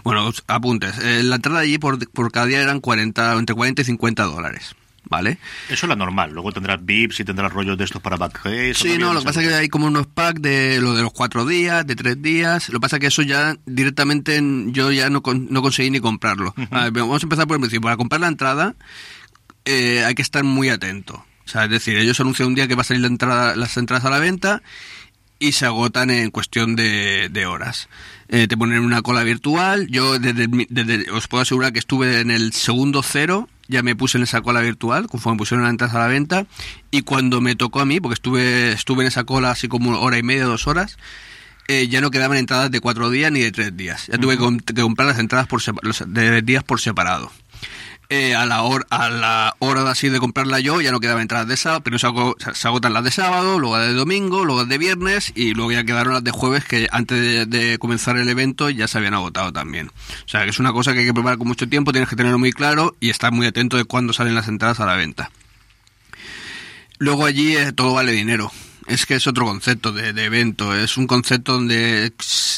[0.02, 3.85] Bueno, apuntes, eh, la entrada allí por, por cada día eran 40, entre 40 y
[3.85, 4.74] 50 dólares.
[5.08, 5.38] ¿Vale?
[5.68, 6.32] Eso es la normal.
[6.32, 8.74] Luego tendrás VIPs y tendrás rollos de estos para backstage.
[8.76, 11.12] Sí, no, lo que pasa es que hay como unos packs de lo de los
[11.12, 12.68] cuatro días, de tres días.
[12.70, 15.90] Lo que pasa es que eso ya directamente en- yo ya no, con- no conseguí
[15.90, 16.52] ni comprarlo.
[16.72, 17.82] A ver, vamos a empezar por el principio.
[17.82, 18.74] Para comprar la entrada
[19.64, 21.24] eh, hay que estar muy atento.
[21.44, 23.76] O sea, es decir, ellos anuncian un día que va a salir la entrada, las
[23.76, 24.62] entradas a la venta
[25.38, 27.88] y se agotan en cuestión de, de horas.
[28.28, 29.86] Eh, te ponen una cola virtual.
[29.88, 34.18] Yo desde, desde- os puedo asegurar que estuve en el segundo cero, ya me puse
[34.18, 36.46] en esa cola virtual, conforme pusieron la entrada a la venta.
[36.90, 40.18] Y cuando me tocó a mí, porque estuve, estuve en esa cola así como hora
[40.18, 40.96] y media, dos horas,
[41.68, 44.07] eh, ya no quedaban entradas de cuatro días ni de tres días.
[44.07, 47.33] Ya tuve que, com- que comprar las entradas por de días por separado.
[48.08, 51.22] Eh, a la hora a la hora de así de comprarla yo ya no quedaban
[51.22, 54.44] entradas de sábado pero se, ago- se agotan las de sábado luego las de domingo
[54.44, 58.16] luego las de viernes y luego ya quedaron las de jueves que antes de, comenzar
[58.16, 61.06] el evento ya se habían agotado también o sea que es una cosa que hay
[61.06, 63.84] que preparar con mucho tiempo tienes que tenerlo muy claro y estar muy atento de
[63.84, 65.30] cuándo salen las entradas a la venta
[66.98, 68.50] luego allí eh, todo vale dinero
[68.86, 70.72] es que es otro concepto de, de evento.
[70.72, 72.12] Es un concepto donde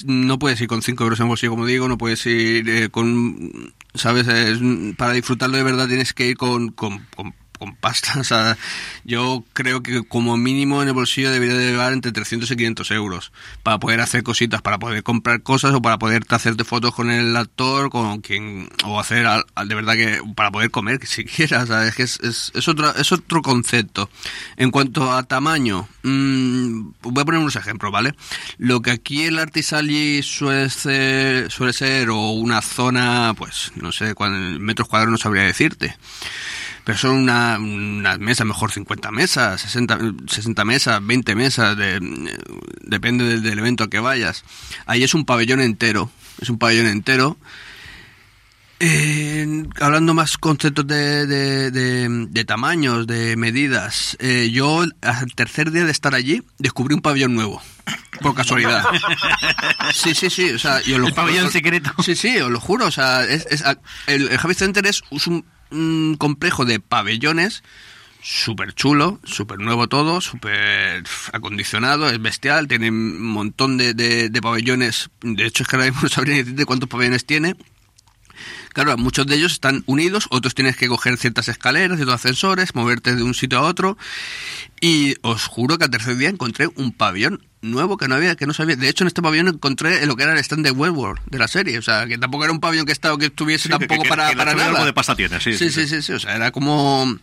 [0.04, 3.72] no puedes ir con 5 euros en bolsillo, como digo, no puedes ir eh, con.
[3.98, 4.28] ¿Sabes?
[4.28, 4.58] Es,
[4.96, 7.06] para disfrutarlo de verdad tienes que ir con, con,
[7.58, 8.14] con pasta.
[8.20, 8.56] O sea,
[9.04, 12.90] yo creo que como mínimo en el bolsillo debería de llevar entre 300 y 500
[12.92, 17.10] euros para poder hacer cositas, para poder comprar cosas o para poder hacerte fotos con
[17.10, 18.68] el actor, con quien.
[18.84, 20.20] o hacer al- de verdad que.
[20.34, 21.66] para poder comer siquiera.
[21.66, 21.94] ¿sabes?
[21.94, 24.08] Que es, es, es, otra, es otro concepto.
[24.56, 28.14] En cuanto a tamaño, mm, voy a poner unos ejemplos, ¿vale?
[28.58, 34.14] Lo que aquí el Artisali suele ser, suele ser o una zona, pues no sé,
[34.14, 35.96] cuán- metros cuadrados no sabría decirte.
[36.88, 42.00] Pero son una, unas mesas, mejor 50 mesas, 60, 60 mesas, 20 mesas, de-
[42.80, 44.42] depende del, del evento al que vayas.
[44.86, 47.36] Ahí es un pabellón entero, es un pabellón entero.
[48.80, 55.70] Eh, hablando más conceptos de, de, de- de tamaños, de medidas, eh, yo al tercer
[55.72, 57.60] día de estar allí descubrí un pabellón nuevo,
[58.22, 58.84] por casualidad.
[59.92, 61.90] Sí, sí, sí, o sea, yo lo El pabellón secreto.
[62.02, 63.64] Sí, sí, os lo juro, o sea, es, es-
[64.06, 67.62] el, el Javi Center es, es un, un complejo de pabellones
[68.20, 74.42] súper chulo, súper nuevo todo, súper acondicionado, es bestial, tiene un montón de, de- de
[74.42, 77.56] pabellones, de hecho es que ahora mismo no sabría decirte cuántos pabellones tiene,
[78.72, 83.16] Claro, muchos de ellos están unidos, otros tienes que coger ciertas escaleras, ciertos ascensores, moverte
[83.16, 83.98] de un sitio a otro.
[84.80, 88.46] Y os juro que al tercer día encontré un pabellón nuevo que no había, que
[88.46, 88.76] no sabía.
[88.76, 91.48] De hecho, en este pabellón encontré lo que era el stand de Westworld de la
[91.48, 91.78] serie.
[91.78, 94.30] O sea, que tampoco era un pabellón que estaba que estuviese Sí, tampoco que- para,
[94.30, 94.68] que para nada.
[94.70, 96.12] algo de pasta tiene, sí, sí, sí, sí, sí, sí.
[96.12, 97.18] O sea, era como.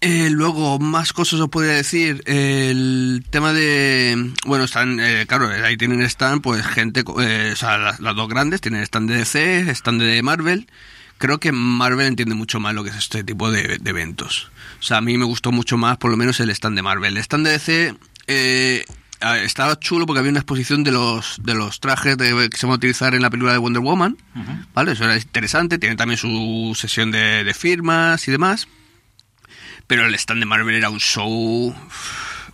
[0.00, 2.22] Eh, luego, más cosas os podría decir.
[2.26, 4.32] El tema de.
[4.44, 5.00] Bueno, están.
[5.00, 7.02] eh, claro, ahí tienen stand, pues gente.
[7.20, 10.68] eh, o sea, las, las dos grandes tienen stand de DC, stand de Marvel.
[11.16, 14.50] Creo que Marvel entiende mucho más lo que es este tipo de, de eventos.
[14.80, 17.16] O sea, a mí me gustó mucho más, por lo menos, el stand de Marvel.
[17.16, 17.94] El stand de DC.
[19.26, 22.66] Ah, estaba chulo porque había una exposición de los de los trajes de- que se
[22.66, 24.18] van a utilizar en la película de Wonder Woman,
[24.74, 24.92] ¿vale?
[24.92, 28.68] Eso era interesante, tiene también su sesión de, de firmas y demás.
[29.86, 31.74] Pero el stand de Marvel era un show,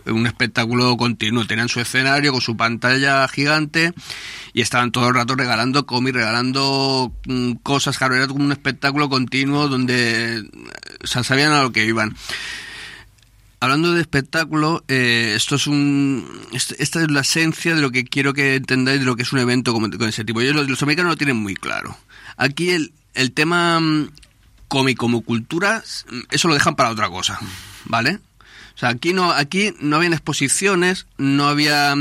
[0.05, 1.45] un espectáculo continuo.
[1.47, 3.93] Tenían su escenario con su pantalla gigante
[4.53, 7.97] y estaban todo el rato regalando cómics, regalando mm, cosas.
[7.97, 10.43] Claro, era como un espectáculo continuo donde
[11.03, 12.15] o sea, sabían a lo que iban.
[13.61, 18.03] Hablando de espectáculo, eh, esto es un, est- esta es la esencia de lo que
[18.03, 20.41] quiero que entendáis de lo que es un evento como, con ese tipo.
[20.41, 21.95] Ellos, los, los americanos lo tienen muy claro.
[22.37, 24.09] Aquí el, el tema mm,
[24.67, 27.39] cómic como cultura, mm, eso lo dejan para otra cosa,
[27.85, 28.19] ¿vale?
[28.75, 31.95] O sea, aquí no, aquí no habían exposiciones, no había...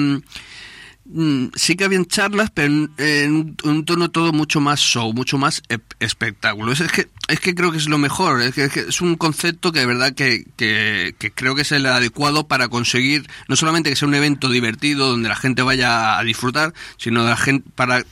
[1.13, 2.69] mm, sí que habían charlas, pero
[2.99, 6.73] en, un, tono todo mucho más show, mucho más ep- espectáculo.
[6.73, 9.73] Es, es que, es que creo que es lo mejor, es que, es un concepto
[9.73, 13.91] que de verdad que, que, que creo que es el adecuado para conseguir, no solamente
[13.91, 17.69] que sea un evento divertido donde la gente vaya a disfrutar, sino de la gente,
[17.75, 18.05] para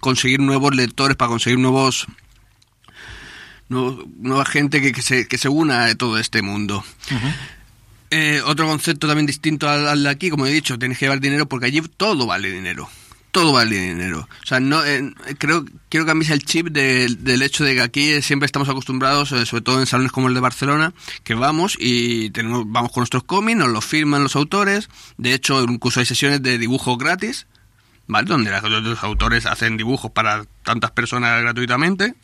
[0.00, 2.06] conseguir nuevos lectores, para conseguir nuevos
[3.68, 6.84] nuevo- nueva gente que, que se, que se una a todo este mundo.
[8.10, 11.46] Eh, otro concepto también distinto al, de aquí, como he dicho, tienes que llevar dinero
[11.46, 12.88] porque allí todo vale dinero.
[13.32, 14.28] Todo vale dinero.
[14.42, 18.22] O sea, no, eh, creo, quiero cambiar el chip de- del hecho de que aquí
[18.22, 22.30] siempre estamos acostumbrados, eh, sobre todo en salones como el de Barcelona, que vamos y
[22.30, 24.88] tenemos, vamos con nuestros cómics, nos los firman los autores.
[25.18, 27.46] De hecho, incluso hay sesiones de dibujo gratis,
[28.06, 28.26] ¿vale?
[28.26, 32.14] Donde los autores hacen dibujos para tantas personas gratuitamente.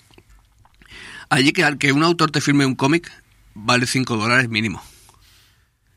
[1.29, 3.11] Allí que, que un autor te firme un cómic
[3.55, 4.83] vale 5 dólares mínimo.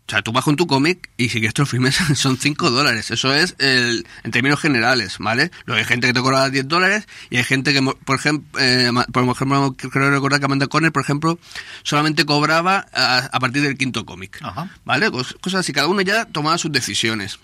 [0.08, 3.10] O sea, tú vas con tu cómic y si quieres firmes son 5 dólares.
[3.10, 5.50] Eso es el, en términos generales, ¿vale?
[5.66, 8.92] Luego hay gente que te cobra 10 dólares y hay gente que, por ejemplo, eh,
[9.12, 11.40] por ejemplo, creo recordar que Amanda Conner, por ejemplo,
[11.82, 14.38] solamente cobraba a, a partir del quinto cómic.
[14.44, 14.70] Ajá.
[14.86, 15.10] ¿Vale?
[15.10, 17.40] Cos- Cosas así, cada uno ya tomaba sus decisiones.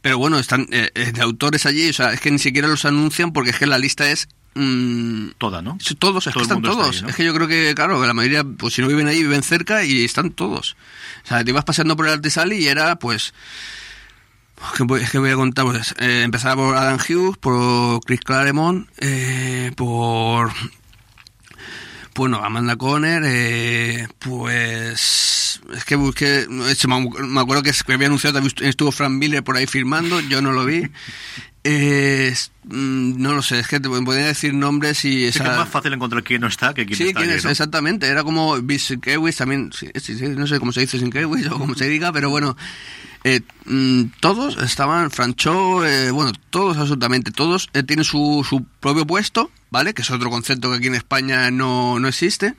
[0.00, 2.84] Pero bueno, están eh, eh, de autores allí, o sea, es que ni siquiera los
[2.86, 4.28] anuncian porque es que la lista es...
[4.54, 5.78] mm, Toda, ¿no?
[5.98, 6.96] Todos, es Todo que están está todos.
[6.96, 7.08] ahí, ¿no?
[7.08, 9.42] Es que yo creo que, claro, que la mayoría, pues si no viven ahí, viven
[9.42, 10.76] cerca y están todos.
[11.24, 13.34] O sea, te ibas paseando por el Artisali y era, pues...
[14.72, 18.00] Es que voy, es que voy a contar, pues, eh, empezaba por Adam Hughes, por
[18.04, 20.52] Chris Claremont, eh, por...
[22.14, 25.60] Bueno, Amanda Conner, eh, pues...
[25.74, 26.46] Es que busqué...
[26.48, 30.84] Me acuerdo que había anunciado, estuvo Frank Miller por ahí firmando, yo no lo vi.
[31.66, 35.24] Eh, no lo sé, es que te podría decir nombres y...
[35.24, 35.44] Esa...
[35.44, 38.06] que es más fácil encontrar quién no está que quién Sí, está exactamente.
[38.06, 38.56] Era como
[39.00, 39.70] Kewis también.
[39.72, 39.90] sí,
[40.36, 42.54] no sé cómo se dice sin Kewis o cómo se diga, pero bueno.
[43.24, 49.06] eh, mm, todos estaban, Francho, eh, bueno, todos absolutamente, todos eh, tienen su, su propio
[49.06, 49.94] puesto, ¿vale?
[49.94, 52.54] Que es otro concepto que aquí en España no, no existe.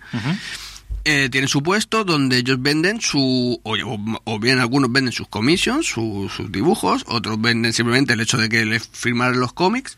[1.07, 6.31] Eh, tienen su puesto donde ellos venden su, o, bien algunos venden sus commissions, su-
[6.35, 9.97] sus dibujos, otros venden simplemente el hecho de que les firmaran los cómics.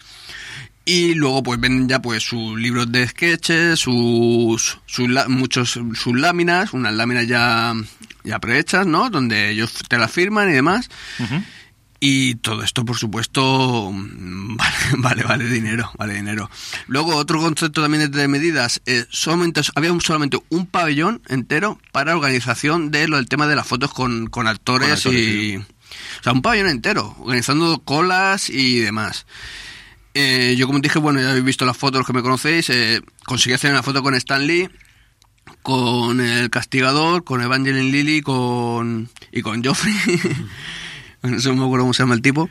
[0.83, 6.73] Y luego pues venden ya pues sus libros de sketches, sus, sus muchos sus láminas,
[6.73, 7.73] unas láminas ya,
[8.23, 9.09] ya prehechas, ¿no?
[9.09, 10.89] Donde ellos te las firman y demás.
[11.99, 16.49] Y todo esto, por supuesto, mm, vale, vale, vale dinero, vale dinero.
[16.88, 22.15] Luego, otro concepto también de medidas, eh, solamente, había un- solamente un pabellón entero para
[22.15, 25.55] organización de lo del tema de las fotos con, con actores, Con actores, y...
[25.57, 29.25] O sea, un pabellón entero, organizando colas y demás.
[30.13, 33.01] Eh, yo como dije, bueno, ya habéis visto las fotos, los que me conocéis, eh,
[33.25, 34.69] conseguí hacer una foto con Stan Lee,
[35.63, 39.95] con el castigador, con Evangeline Lilly con, y con Joffrey.
[41.31, 42.49] no me acuerdo cómo se llama el tipo.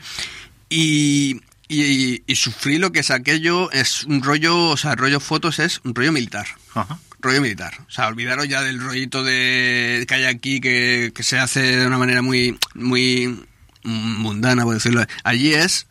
[0.69, 5.59] Y, y, y sufrí lo que es aquello, es un rollo, o sea, rollo fotos
[5.59, 6.47] es un rollo militar.
[6.75, 6.99] Ajá.
[7.21, 7.75] Rollo militar.
[7.89, 11.87] O sea, olvidaros ya del rollito de que hay aquí que, que se hace de
[11.87, 13.47] una manera muy, muy
[13.83, 15.05] mundana, por decirlo.
[15.25, 15.87] Allí es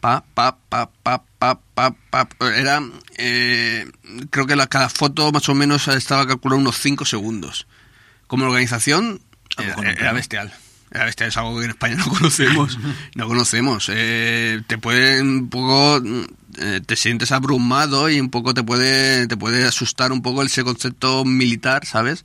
[0.00, 2.28] pa, pa, pa, pa, pa, pa, pa.
[2.54, 2.82] Era,
[3.18, 3.90] eh,
[4.30, 7.66] creo que la, cada foto más o menos estaba calculada unos 5 segundos.
[8.26, 9.20] Como organización,
[9.56, 10.52] Ah, era, bestial.
[10.90, 12.78] Bestial, es algo que en España no conocemos.
[13.14, 13.90] No conocemos.
[13.92, 16.02] Eh, te puede un poco.
[16.58, 20.64] eh, te sientes abrumado y un poco te puede, te puede asustar un poco ese
[20.64, 22.24] concepto militar, ¿sabes?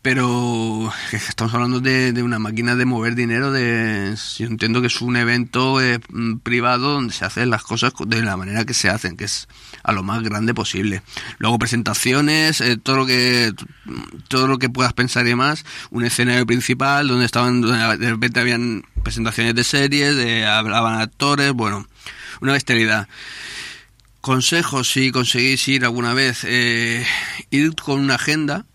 [0.00, 3.50] Pero estamos hablando de, de una máquina de mover dinero.
[3.50, 7.92] De, yo entiendo que es un evento eh, mm, privado donde se hacen las cosas
[8.06, 9.48] de la manera que se hacen, que es
[9.88, 11.02] a lo más grande posible.
[11.38, 13.54] Luego presentaciones, eh, todo lo que
[14.28, 15.64] todo lo que puedas pensar y demás.
[15.90, 21.54] Un escenario principal donde estaban donde de repente habían presentaciones de series, de, hablaban actores,
[21.54, 21.86] bueno,
[22.42, 23.08] una bestialidad.
[24.20, 27.06] Consejos si conseguís ir alguna vez, eh,
[27.48, 28.66] ir con una agenda.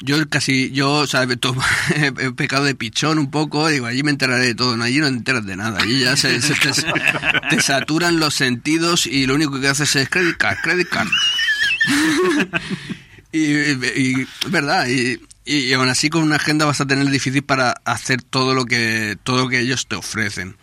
[0.00, 1.24] Yo casi, yo, o sea,
[1.96, 5.08] he pecado de pichón un poco, digo, allí me enteraré de todo, no, allí no
[5.08, 9.60] te enteras de nada, allí ya se, se te, saturan los sentidos y lo único
[9.60, 11.08] que haces es credit card, credit card.
[13.32, 17.42] y, y- verdad, y, y, y aún así con una agenda vas a tener difícil
[17.42, 20.56] para hacer todo lo que, todo lo que ellos te ofrecen.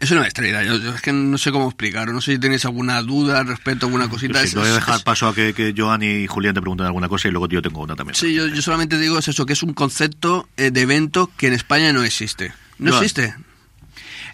[0.00, 2.64] Es una estrella, yo, yo es que no sé cómo explicarlo, no sé si tenéis
[2.64, 4.38] alguna duda al respecto, alguna cosita.
[4.40, 6.60] Sí, Es- te voy a dejar es- paso a que, que Joan y Julián te
[6.60, 8.14] pregunten alguna cosa y luego yo tengo una también.
[8.14, 11.46] Sí, yo, yo solamente digo es eso, que es un concepto eh, de evento que
[11.48, 12.52] en España no existe.
[12.78, 13.02] No Joan.
[13.04, 13.34] existe.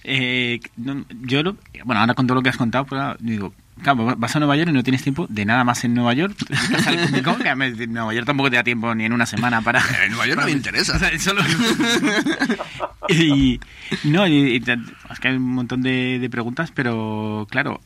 [0.05, 4.14] Eh, no, yo, lo- bueno, ahora con todo lo que has contado, pues, digo, claro,
[4.16, 6.35] vas a Nueva York y no tienes tiempo de nada más en Nueva York.
[7.25, 9.83] Con, que en Nueva York tampoco te da tiempo ni en una semana para...
[10.05, 10.99] En Nueva York no me interesa.
[11.19, 11.43] Solo-
[13.09, 13.61] y,
[14.05, 14.79] no, y- y te-
[15.11, 17.81] es que hay un montón de, de preguntas, pero claro,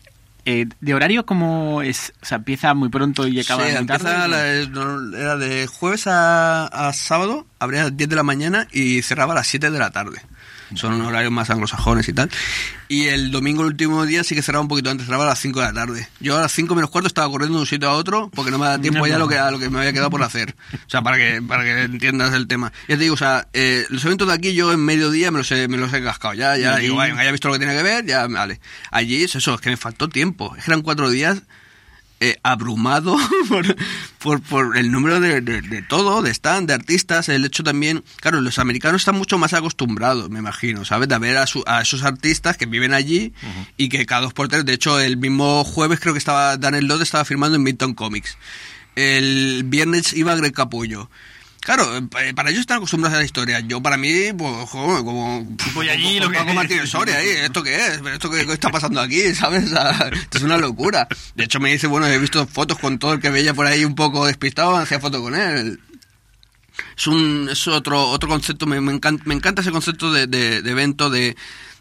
[0.44, 2.12] eh, ¿de horario cómo es?
[2.22, 4.28] O sea, empieza muy pronto y acaba Sí, muy tarde.
[4.28, 9.00] la- era de jueves a, a sábado, abría a las 10 de la mañana y
[9.02, 10.20] cerraba a las 7 de la tarde.
[10.74, 12.30] Son horarios más anglosajones y tal.
[12.88, 15.38] Y el domingo, el último día, sí que cerraba un poquito antes, cerraba a las
[15.38, 16.08] 5 de la tarde.
[16.20, 18.58] Yo a las 5 menos cuarto estaba corriendo de un sitio a otro porque no
[18.58, 20.54] me da tiempo ya a lo que, a lo que me había quedado por hacer.
[20.74, 22.72] O sea, para que, para que entiendas el tema.
[22.88, 25.50] Ya te digo, o sea, eh, los eventos de aquí yo en mediodía me los
[25.52, 26.34] he, me los he cascado.
[26.34, 28.60] Ya, ya, digo, vaya, ya he visto lo que tenía que ver, ya, vale.
[28.90, 30.54] Allí es eso, es que me faltó tiempo.
[30.56, 31.42] Es que eran cuatro días
[32.24, 33.16] eh, abrumado
[33.48, 33.76] por,
[34.18, 38.02] por, por el número de, de, de todo, de stand, de artistas, el hecho también,
[38.20, 41.08] claro, los americanos están mucho más acostumbrados, me imagino, ¿sabes?
[41.08, 43.32] De ver a, su- a esos artistas que viven allí
[43.76, 46.86] y que cada dos por tres, de hecho, el mismo jueves creo que estaba Daniel
[46.86, 48.36] Lod estaba firmando en Vinton Comics.
[48.96, 51.10] El viernes iba Greg Capullo.
[51.64, 53.60] Claro, eh, para ellos están acostumbrados a la historia.
[53.60, 55.44] Yo, para mí, pues, joder, como.
[55.72, 57.28] Voy allí, como lo que- Martínez Soria ahí.
[57.28, 58.00] ¿Esto qué es?
[58.12, 59.34] ¿Esto qué, qué está pasando aquí?
[59.34, 59.64] ¿Sabes?
[59.64, 61.08] O sea, esto es una locura.
[61.34, 63.84] De hecho, me dice, bueno, he visto fotos con todo el que veía por ahí
[63.84, 65.80] un poco despistado, hacía foto con él.
[66.98, 70.60] Es, un, es otro, otro concepto, me, me encanta, me encanta ese concepto de, de,
[70.60, 71.34] de evento, de,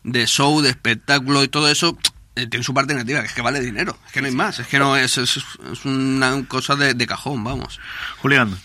[0.03, 1.97] de show, de espectáculo y todo eso.
[2.35, 3.97] eh, tiene su parte negativa, que es que vale dinero.
[4.07, 4.59] Es que no hay más.
[4.59, 7.79] Es que no es, es, es una cosa de, de cajón, vamos.
[8.21, 8.57] Julián,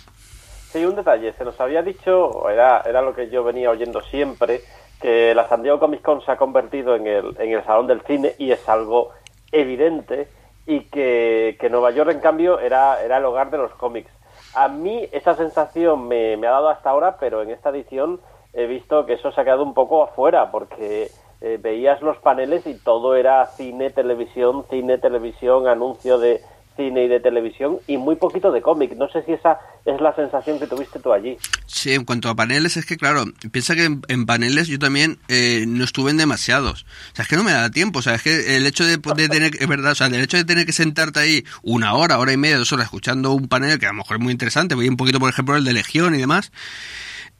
[0.71, 1.33] Sí, un detalle.
[1.33, 4.61] Se nos había dicho, era, era lo que yo venía oyendo siempre,
[5.01, 8.03] que la San Diego Comic Con se ha convertido en el, en el salón del
[8.03, 9.11] cine y es algo
[9.51, 10.29] evidente
[10.67, 14.11] y que, que Nueva York, en cambio, era, era el hogar de los cómics.
[14.55, 18.21] A mí esa sensación me, me ha dado hasta ahora, pero en esta edición
[18.53, 22.67] he visto que eso se ha quedado un poco afuera porque eh, veías los paneles
[22.67, 26.43] y todo era cine, televisión, cine, televisión, anuncio de
[26.79, 28.95] cine y de televisión y muy poquito de cómic.
[28.97, 31.37] No sé si esa es la sensación que tuviste tú allí.
[31.67, 35.65] Sí, en cuanto a paneles, es que claro, piensa que en, paneles yo también eh,
[35.67, 36.87] no estuve en demasiados.
[37.13, 37.99] O sea, es que no me da tiempo.
[37.99, 40.37] O sea, es que el hecho de, de tener, es verdad, o sea, el hecho
[40.37, 43.79] de tener que sentarte ahí una hora, hora y media, dos horas escuchando un panel
[43.79, 46.15] que a lo mejor es muy interesante, voy un poquito, por ejemplo, el de Legión
[46.15, 46.53] y demás.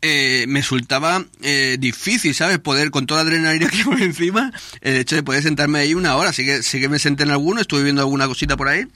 [0.01, 2.61] Eh, me resultaba eh, difícil, ¿sabes?
[2.61, 6.17] Poder, con toda la adrenalina que por encima, el hecho de poder sentarme ahí una
[6.17, 6.31] hora.
[6.31, 8.87] Así que sí que me senté en alguno, estuve viendo alguna cosita por ahí.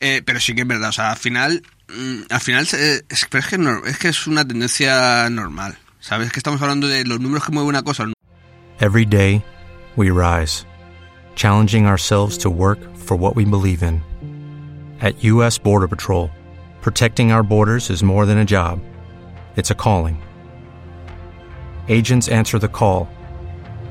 [0.00, 3.26] Eh, pero sí que es verdad, o sea, al final, mm, al final es, es,
[3.26, 6.30] que no, es que es una tendencia normal, ¿sabes?
[6.32, 8.04] Que estamos hablando de los números que mueven una cosa.
[8.78, 9.42] Every day,
[9.96, 10.66] we rise,
[11.34, 14.02] challenging ourselves to work for what we believe in.
[15.00, 15.58] At U.S.
[15.58, 16.30] Border Patrol,
[16.82, 18.80] protecting our borders is more than a job,
[19.56, 20.22] it's a calling.
[21.88, 23.08] Agents answer the call,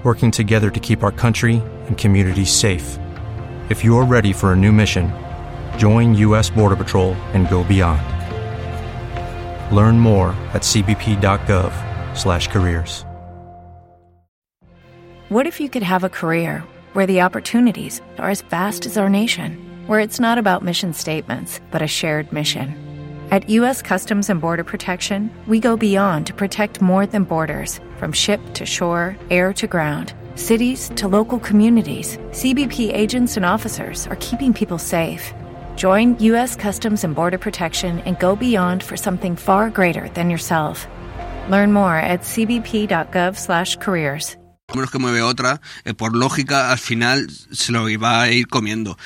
[0.03, 2.99] working together to keep our country and communities safe.
[3.69, 5.11] If you're ready for a new mission,
[5.77, 6.51] Join U.S.
[6.51, 8.03] Border Patrol and go beyond.
[9.75, 13.03] Learn more at cbp.gov/careers.
[15.29, 19.09] What if you could have a career where the opportunities are as vast as our
[19.09, 19.57] nation,
[19.87, 22.75] where it's not about mission statements, but a shared mission?
[23.31, 23.81] At U.S.
[23.81, 28.67] Customs and Border Protection, we go beyond to protect more than borders, from ship to
[28.67, 34.77] shore, air to ground cities to local communities, CBP agents and officers are keeping people
[34.77, 35.33] safe.
[35.75, 36.55] Join U.S.
[36.55, 40.87] Customs and Border Protection and go beyond for something far greater than yourself.
[41.49, 44.37] Learn more at cbp.gov/careers.
[44.73, 48.97] menos que mueve otra, eh, por lógica, al final se lo iba a ir comiendo.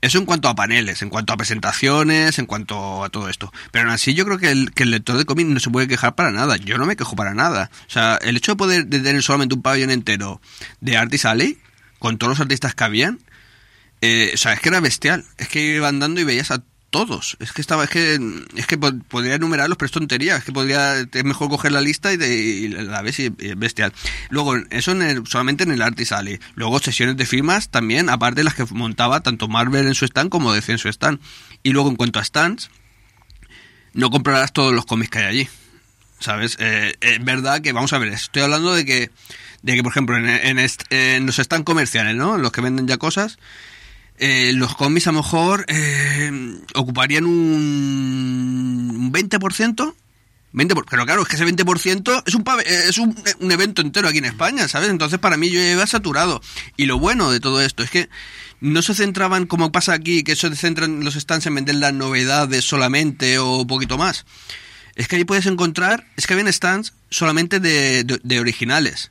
[0.00, 3.52] Eso en cuanto a paneles, en cuanto a presentaciones, en cuanto a todo esto.
[3.70, 5.88] Pero aún así yo creo que el, que el lector de cómic no se puede
[5.88, 6.56] quejar para nada.
[6.56, 7.70] Yo no me quejo para nada.
[7.86, 10.40] O sea, el hecho de poder de tener solamente un pabellón entero
[10.80, 11.58] de Artis Alley,
[11.98, 13.20] con todos los artistas que habían,
[14.06, 15.24] eh, o sea, es que era bestial.
[15.38, 17.38] Es que iba andando y veías a todos.
[17.40, 18.20] Es que estaba, es que,
[18.54, 20.36] es que podría enumerarlos, pero es tontería.
[20.36, 23.94] Es que podría, es mejor coger la lista y, la ves y, es bestial.
[24.28, 26.38] Luego, eso en solamente en el arte sale.
[26.54, 30.28] Luego, sesiones de firmas también, aparte de las que montaba tanto Marvel en su stand
[30.28, 31.18] como DC en su stand.
[31.62, 32.68] Y luego, en cuanto a stands,
[33.94, 35.48] no comprarás todos los cómics que hay allí.
[36.20, 36.58] ¿Sabes?
[36.60, 39.10] Eh, es verdad que, vamos a ver, estoy hablando de que,
[39.62, 42.36] de que por ejemplo, en, en, en los stands comerciales, ¿no?
[42.36, 43.38] Los que venden ya cosas
[44.18, 49.94] eh, los cómics a lo mejor eh, ocuparían un, 20%.
[50.52, 54.18] 20 pero claro, es que ese 20% es un, es un, un, evento entero aquí
[54.18, 54.88] en España, ¿sabes?
[54.88, 56.40] Entonces para mí yo iba saturado.
[56.76, 58.08] Y lo bueno de todo esto es que
[58.60, 62.64] no se centraban, como pasa aquí, que se centran los stands en vender las novedades
[62.64, 64.26] solamente o un poquito más.
[64.94, 69.10] Es que ahí puedes encontrar, es que había stands solamente de, de originales.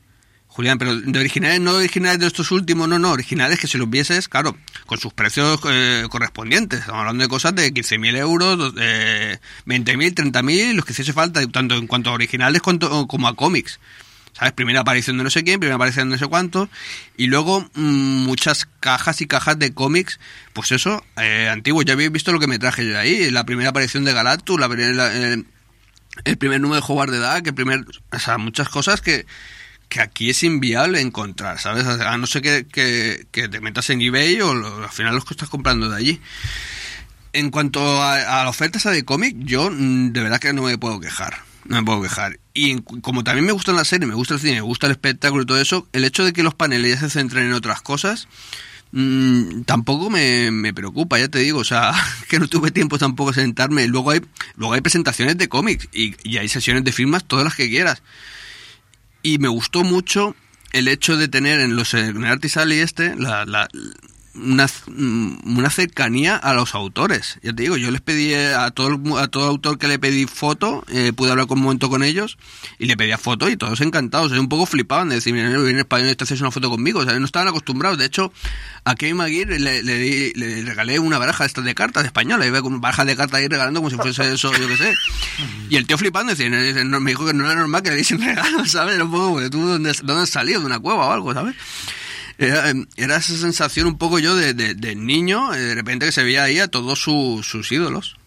[0.54, 3.90] Julián, pero de originales, no originales de estos últimos, no, no, originales que si los
[3.90, 6.82] vieses, claro, con sus precios eh, correspondientes.
[6.82, 11.74] Estamos hablando de cosas de 15.000 euros, eh, 20.000, 30.000, los que hiciese falta, tanto
[11.74, 13.80] en cuanto a originales como a cómics.
[14.34, 14.54] ¿Sabes?
[14.54, 16.70] Primera aparición de no sé quién, primera aparición de no sé cuánto,
[17.18, 20.20] y luego mm, muchas cajas y cajas de cómics,
[20.54, 21.84] pues eso, eh, antiguos.
[21.86, 24.68] Ya habéis visto lo que me traje yo ahí, la primera aparición de Galactus, la,
[24.68, 25.48] el,
[26.26, 27.86] el primer número de Howard de Dark, el primer.
[28.12, 29.26] O sea, muchas cosas que
[29.94, 31.86] que aquí es inviable encontrar, ¿sabes?
[31.86, 35.88] A no ser que, te metas en eBay o al final los que estás comprando
[35.88, 36.22] de allí.
[37.32, 40.80] En cuanto a, la oferta esa de cómic, yo mm, de verdad que no me
[40.80, 41.44] puedo quejar.
[41.66, 42.40] No me puedo quejar.
[42.56, 45.44] Y como también me gusta la serie, me gusta el cine, me gusta el espectáculo
[45.44, 48.28] y todo eso, el hecho de que los paneles ya se centren en otras cosas,
[48.94, 51.60] mmm, tampoco me, me, preocupa, ya te digo.
[51.60, 51.94] O sea,
[52.30, 53.88] que no tuve tiempo tampoco sentarme.
[53.88, 54.22] Luego hay,
[54.56, 58.02] luego hay presentaciones de cómics y, y hay sesiones de firmas, todas las que quieras.
[59.24, 60.36] Y me gustó mucho
[60.74, 62.26] el hecho de tener en los en
[62.82, 63.70] este la, la,
[64.36, 64.68] una,
[65.46, 67.40] una cercanía a los autores.
[67.44, 70.84] Ya te digo, yo les pedí a todo, a todo autor que le pedí foto,
[70.90, 72.38] eh, pude hablar con un momento con ellos
[72.80, 74.32] y le pedía foto y todos encantados.
[74.32, 77.00] un poco flipaban de decir, mira, en español te haces una foto conmigo.
[77.00, 77.98] O sea, no estaban acostumbrados.
[77.98, 78.34] De hecho,
[78.86, 82.46] a Kevin Maguire le, le, le, regalé una baraja esta de cartas de española.
[82.46, 84.94] Iba con baraja de cartas ahí regalando como si fuese eso, yo qué sé.
[85.70, 88.72] Y el tío flipando, decía, me dijo que no era normal que le diesen regalos,
[88.72, 88.96] ¿sabes?
[88.96, 90.60] Era un poco, ¿tú dónde, dónde has salido?
[90.60, 91.56] ¿De una cueva o algo, ¿sabes?
[92.38, 96.44] Era, esa sensación un poco yo de, de, niño, eh, de repente que se veía
[96.44, 98.18] ahí a todos sus ídolos.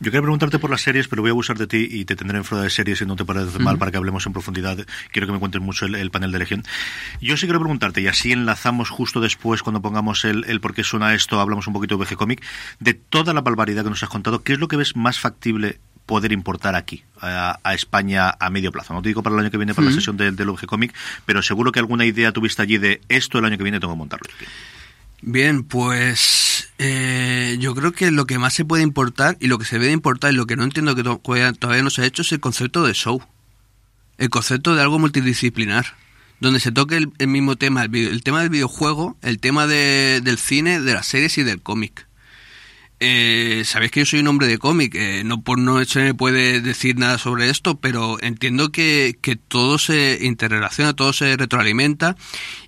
[0.00, 2.38] Yo quería preguntarte por las series, pero voy a abusar de ti y te tendré
[2.38, 4.78] en fuera de series si no te parece mal para que hablemos en profundidad.
[5.12, 6.64] Quiero que me cuentes mucho el, panel de Legión.
[7.20, 10.82] Yo sí quiero preguntarte, y así enlazamos justo después cuando pongamos el, el por qué
[10.82, 12.42] suena esto, hablamos un poquito de VG Comic,
[12.80, 15.78] de toda la barbaridad que nos has contado, ¿qué es lo que ves más factible
[16.06, 18.94] poder importar aquí, a, España a medio plazo.
[18.94, 20.94] No te digo para el año que viene, para la sesión del, del VG Comic,
[21.24, 23.98] pero seguro que alguna idea tuviste allí de esto el año que viene tengo que
[23.98, 24.28] montarlo.
[25.22, 29.64] Bien, pues eh, yo creo que lo que más se puede importar y lo que
[29.64, 32.32] se debe importar y lo que no entiendo que todavía no se ha hecho es
[32.32, 33.22] el concepto de show.
[34.18, 35.96] El concepto de algo multidisciplinar
[36.42, 40.92] donde se toque el, mismo tema, el, tema del videojuego, el tema del cine, de
[40.92, 42.08] las series y del cómic.
[43.04, 46.14] Eh, Sabéis que yo soy un hombre de cómic, eh, no por no se me
[46.14, 52.14] puede decir nada sobre esto, pero entiendo que, que, todo se interrelaciona, todo se retroalimenta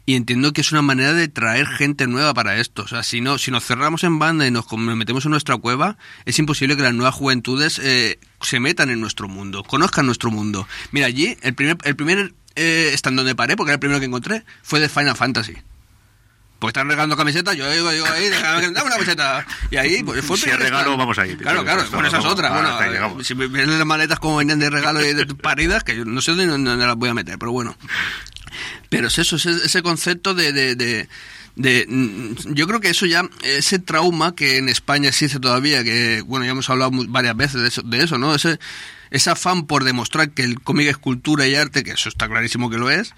[0.06, 2.82] y entiendo que es una manera de traer gente nueva para esto.
[2.82, 5.98] O sea, si no, si nos cerramos en banda y nos metemos en nuestra cueva,
[6.24, 10.66] es imposible que las nuevas juventudes eh, se metan en nuestro mundo, conozcan nuestro mundo.
[10.90, 14.06] Mira, allí el primer, el primer eh, estando donde paré, porque era el primero que
[14.06, 15.54] encontré, fue de Final Fantasy.
[16.64, 19.46] Pues están regalando camisetas, yo digo, digo ahí, dame una camiseta.
[19.70, 21.36] Y ahí, pues fue Si es regalo, vamos a ir.
[21.36, 22.48] Claro, claro, bueno, esa es otra.
[22.48, 26.06] bueno, si me vienen las maletas como venían de regalo y de paridas, que yo
[26.06, 27.76] no sé dónde, las voy a meter, pero bueno.
[28.88, 31.06] Pero es eso, ese, ese concepto de, de, de
[31.54, 36.22] de mm, yo creo que eso ya ese trauma que en España existe todavía que
[36.22, 38.58] bueno ya hemos hablado varias veces de eso, de eso no ese
[39.10, 42.68] ese afán por demostrar que el cómic es cultura y arte, que eso está clarísimo
[42.68, 43.14] que lo es,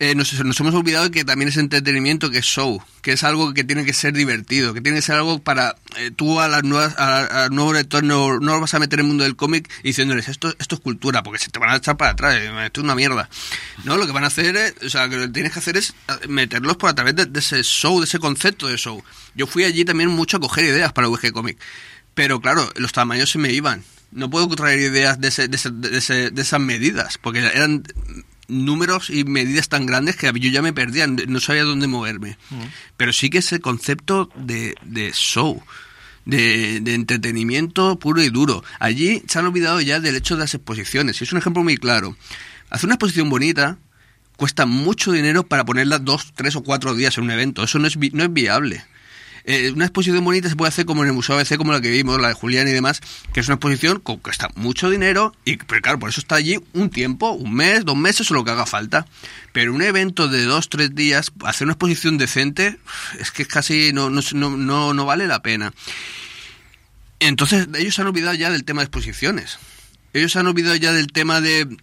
[0.00, 3.62] eh, nos, hemos olvidado que también es entretenimiento, que es show, que es algo que
[3.62, 6.96] tiene que ser divertido, que tiene que ser algo para eh, tú a las nuevas,
[6.98, 10.52] a, nuevo lector no, no vas a meter en el mundo del cómic diciéndoles esto,
[10.58, 12.96] esto es cultura, porque se te van a echar para atrás, eh, esto es una
[12.96, 13.28] mierda.
[13.84, 15.94] No, lo que van a hacer o sea, lo que tienes que hacer es
[16.28, 19.02] meterlos por a través de, ese show, de ese concepto de show.
[19.36, 21.58] Yo fui allí también mucho a coger ideas para VG Comic,
[22.14, 25.56] pero claro, los tamaños se me iban no puedo traer ideas de, ese, de,
[25.98, 27.82] ese, de, esas medidas, porque eran
[28.48, 32.36] números y medidas tan grandes que yo ya me perdía, no sabía dónde moverme.
[32.96, 35.62] Pero sí que ese concepto de, de show,
[36.24, 38.64] de, de, entretenimiento puro y duro.
[38.78, 41.20] Allí se han olvidado ya del hecho de las exposiciones.
[41.20, 42.16] Y es un ejemplo muy claro.
[42.70, 43.78] Hacer una exposición bonita
[44.36, 47.62] cuesta mucho dinero para ponerla dos, tres o cuatro días en un evento.
[47.62, 48.84] Eso no es, no es viable.
[49.46, 51.90] Eh, una exposición bonita se puede hacer como en el Museo ABC, como la que
[51.90, 55.58] vimos, la de Julián y demás, que es una exposición que cuesta mucho dinero, y
[55.58, 58.52] pero claro, por eso está allí un tiempo, un mes, dos meses o lo que
[58.52, 59.06] haga falta.
[59.52, 62.78] Pero un evento de dos, tres días, hacer una exposición decente,
[63.20, 65.74] es que casi no, no, no, no vale la pena.
[67.20, 69.58] Entonces, ellos se han olvidado ya del tema de exposiciones.
[70.14, 71.76] Ellos se han olvidado ya del tema de,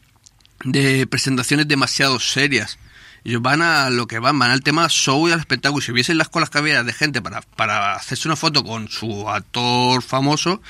[0.66, 2.80] de presentaciones demasiado serias.
[3.24, 5.82] Ellos van a lo que van, van al tema show y al espectáculo.
[5.82, 9.30] Si hubiesen las colas que había de gente para, para hacerse una foto con su
[9.30, 10.62] actor famoso,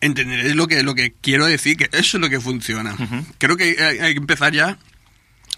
[0.00, 2.96] entenderéis lo que, lo que quiero decir, que eso es lo que funciona.
[3.38, 4.78] Creo que hay, que empezar ya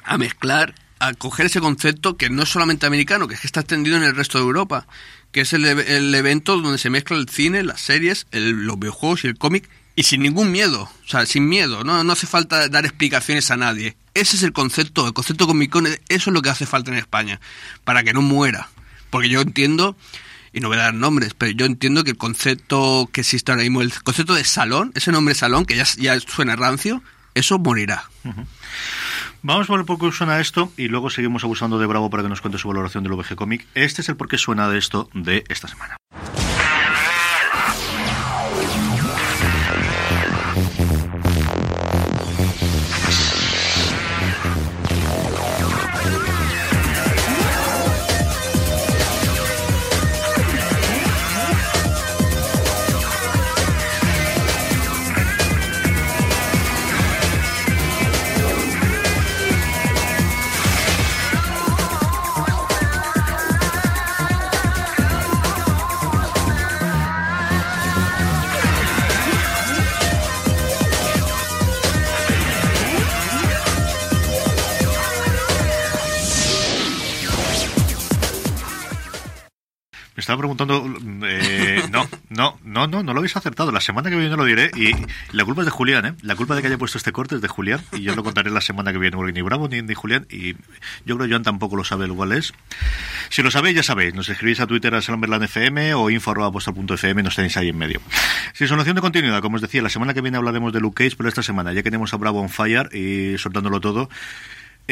[0.03, 3.61] a mezclar, a coger ese concepto que no es solamente americano, que es que está
[3.61, 4.89] extendido en el resto de Europa,
[5.31, 9.29] que es el, el evento donde se mezcla el cine, las series, los videojuegos y
[9.29, 9.69] el cómic
[10.01, 13.59] y sin ningún miedo, o sea, sin miedo, no, no hace falta dar explicaciones a
[13.59, 13.99] nadie.
[14.15, 15.77] Ese es el concepto, el concepto Comic
[16.09, 17.39] eso es lo que hace falta en España,
[17.85, 18.71] para que no muera.
[19.11, 19.99] Porque yo entiendo,
[20.55, 23.63] y no voy a dar nombres, pero yo entiendo que el concepto que existe ahora
[23.63, 27.03] mismo, el concepto de salón, ese nombre salón, que ya, ya suena rancio,
[27.35, 28.09] eso morirá.
[29.43, 32.31] Vamos a ver por qué suena esto y luego seguimos abusando de Bravo para que
[32.31, 33.67] nos cuente su valoración del VG Comic.
[33.75, 35.99] Este es el por qué suena de esto de esta semana.
[80.31, 80.87] Estaba preguntando.
[81.27, 83.73] Eh, no, no, no, no, no lo habéis acertado.
[83.73, 84.71] La semana que viene lo diré.
[84.77, 84.93] Y
[85.33, 86.15] la culpa es de Julián, ¿eh?
[86.23, 87.81] La culpa de que haya puesto este corte es de Julián.
[87.93, 89.17] Y yo lo contaré la semana que viene.
[89.17, 90.27] Porque ni Bravo ni, ni Julián.
[90.31, 90.53] Y
[91.05, 92.53] yo creo que Joan tampoco lo sabe igual es.
[93.29, 94.15] Si lo sabéis, ya sabéis.
[94.15, 97.23] Nos escribís a Twitter a Salomberland FM o info.postal.fm.
[97.23, 98.01] Nos tenéis ahí en medio.
[98.53, 101.17] Sin solución de continuidad, como os decía, la semana que viene hablaremos de Luke Cage.
[101.17, 104.09] Pero esta semana ya que tenemos a Bravo on Fire y soltándolo todo.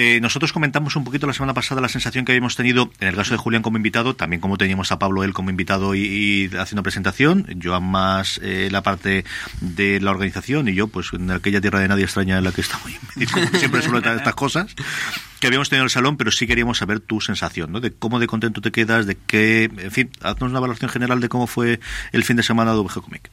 [0.01, 3.17] Eh, nosotros comentamos un poquito la semana pasada la sensación que habíamos tenido en el
[3.17, 6.85] caso de Julián como invitado, también como teníamos a Pablo él como invitado y, haciendo
[6.85, 9.25] presentación, yo más eh, la parte
[9.61, 12.61] de la organización y yo pues en aquella tierra de nadie extraña en la que
[12.61, 12.93] estamos
[13.59, 14.73] siempre suelo traer estas cosas
[15.41, 17.81] que habíamos tenido en el salón, pero sí queríamos saber tu sensación, ¿no?
[17.81, 21.29] De cómo de contento te quedas, de qué, en fin, haznos una valoración general de
[21.29, 21.81] cómo fue
[22.13, 23.31] el fin de semana de VG Comic.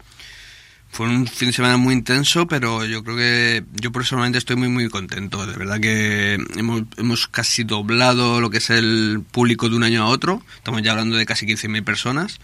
[0.96, 4.70] Fue un fin de semana muy intenso, pero yo creo que yo personalmente estoy muy
[4.70, 5.46] muy contento.
[5.46, 10.04] De verdad que hemos, hemos casi doblado lo que es el público de un año
[10.04, 10.42] a otro.
[10.56, 12.40] Estamos ya hablando de casi 15.000 personas.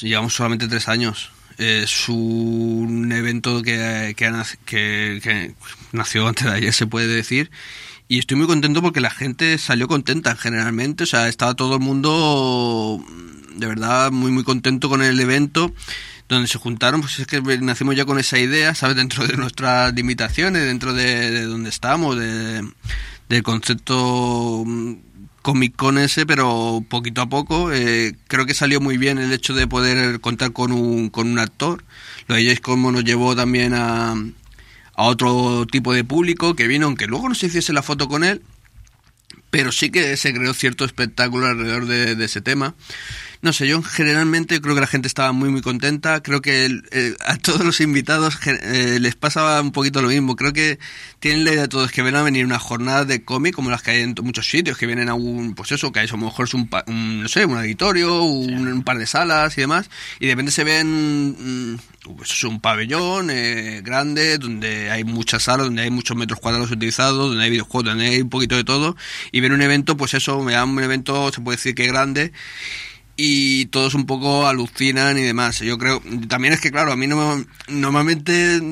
[0.00, 1.30] Llevamos solamente tres años.
[1.58, 5.54] Es un evento que, que, que, que
[5.92, 7.52] nació antes de ayer, se puede decir.
[8.08, 11.04] Y estoy muy contento porque la gente salió contenta generalmente.
[11.04, 13.00] O sea, estaba todo el mundo
[13.54, 15.72] de verdad muy muy contento con el evento
[16.34, 18.96] donde se juntaron, pues es que nacimos ya con esa idea, ¿sabes?
[18.96, 22.66] Dentro de nuestras limitaciones, dentro de, donde estamos, de,
[23.28, 24.94] del concepto mm,
[25.42, 27.72] Comic Con ese, pero poquito a poco.
[27.72, 31.38] Eh, creo que salió muy bien el hecho de poder contar con un, con un
[31.38, 31.84] actor.
[32.28, 37.06] Lo de como nos llevó también a, a otro tipo de público que vino, aunque
[37.06, 38.42] luego no se hiciese la foto con él,
[39.50, 42.74] pero sí que se creó cierto espectáculo alrededor de, de ese tema.
[43.42, 46.22] No sé, yo generalmente creo que la gente estaba muy muy contenta.
[46.22, 46.80] Creo que
[47.24, 50.36] a todos los invitados eh, les pasaba un poquito lo mismo.
[50.36, 50.78] Creo que
[51.20, 53.82] tienen la idea de todos que ven a venir una jornada de cómic como las
[53.82, 56.18] que hay en muchos sitios, que vienen a un, pues eso, que hay a lo
[56.18, 59.88] mejor es un, no sé, un auditorio, un, par de salas y demás,
[60.18, 61.78] y de repente se ven mm,
[62.16, 66.70] pues es un pabellón eh, grande donde hay muchas salas, donde hay muchos metros cuadrados
[66.70, 68.96] utilizados, donde hay videojuegos, donde hay un poquito de todo,
[69.32, 72.32] y ven un evento, pues eso, me da un evento, se puede decir que grande,
[73.22, 75.58] y todos un poco alucinan y demás.
[75.58, 78.62] Yo creo, también es que claro, a mí no, normalmente,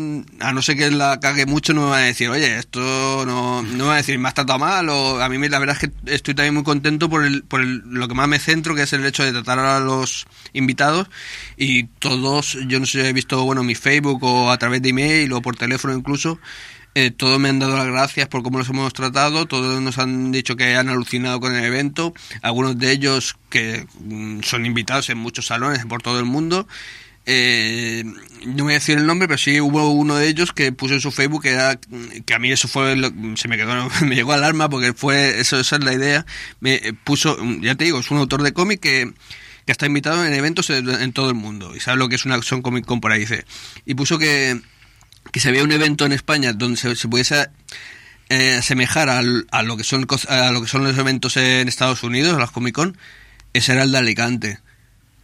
[0.40, 2.80] a no ser que la cague mucho, no me va a decir, oye, esto
[3.26, 5.76] no, no me va a decir, me has tratado mal, o a mí la verdad
[5.78, 8.74] es que estoy también muy contento por, el, por el, lo que más me centro,
[8.74, 11.10] que es el hecho de tratar a los invitados
[11.58, 15.30] y todos, yo no sé, he visto, bueno, mi Facebook o a través de email
[15.34, 16.40] o por teléfono incluso,
[16.94, 20.32] eh, todos me han dado las gracias por cómo los hemos tratado, todos nos han
[20.32, 25.18] dicho que han alucinado con el evento, algunos de ellos que mm, son invitados en
[25.18, 26.66] muchos salones por todo el mundo.
[27.30, 28.04] Eh,
[28.46, 31.02] no voy a decir el nombre, pero sí hubo uno de ellos que puso en
[31.02, 31.78] su Facebook que, era,
[32.24, 32.96] que a mí eso fue,
[33.36, 36.24] se me quedó, me llegó al alma porque fue, eso, esa es la idea,
[36.60, 39.12] me puso, ya te digo, es un autor de cómic que,
[39.68, 42.36] que está invitado en eventos en, todo el mundo y sabe lo que es una
[42.36, 43.44] Action Comic Con por ahí dice.
[43.84, 44.58] Y puso que
[45.32, 47.48] que se había un evento en España donde se, pudiese
[48.28, 52.02] eh, asemejar al, a, lo que son, a lo que son los eventos en Estados
[52.02, 52.96] Unidos, las Comic Con,
[53.52, 54.58] ese era el de Alicante.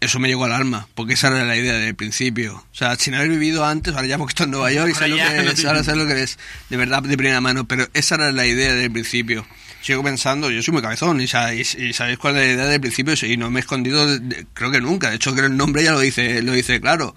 [0.00, 2.57] Eso me llegó al alma, porque esa era la idea del principio.
[2.57, 5.09] O sea, sin haber vivido antes, ahora ya porque estoy en Nueva York y sé
[5.09, 6.38] lo que es, ahora sé lo que es
[6.68, 9.46] de verdad de primera mano, pero esa era la idea del principio.
[9.80, 12.80] Sigo pensando, yo soy muy cabezón y sabéis, y sabéis cuál es la idea del
[12.80, 14.07] principio y no me he escondido,
[14.52, 15.09] creo que nunca.
[15.09, 17.14] De hecho, creo que el nombre ya lo dice, lo dice claro.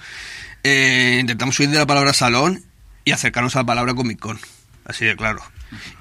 [0.64, 2.64] Eh, intentamos subir de la palabra salón
[3.08, 4.38] y acercarnos a la palabra Comic Con.
[4.84, 5.42] Así de claro.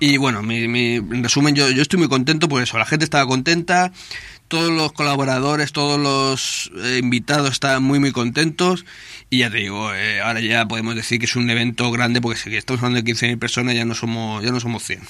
[0.00, 2.78] Y bueno, mi, mi, en resumen, yo, yo estoy muy contento por eso.
[2.78, 3.92] La gente estaba contenta,
[4.48, 8.84] todos los colaboradores, todos los eh, invitados estaban muy, muy contentos.
[9.30, 12.40] Y ya te digo, eh, ahora ya podemos decir que es un evento grande porque
[12.40, 15.00] si estamos hablando de 15.000 personas, ya no somos, ya no somos 100.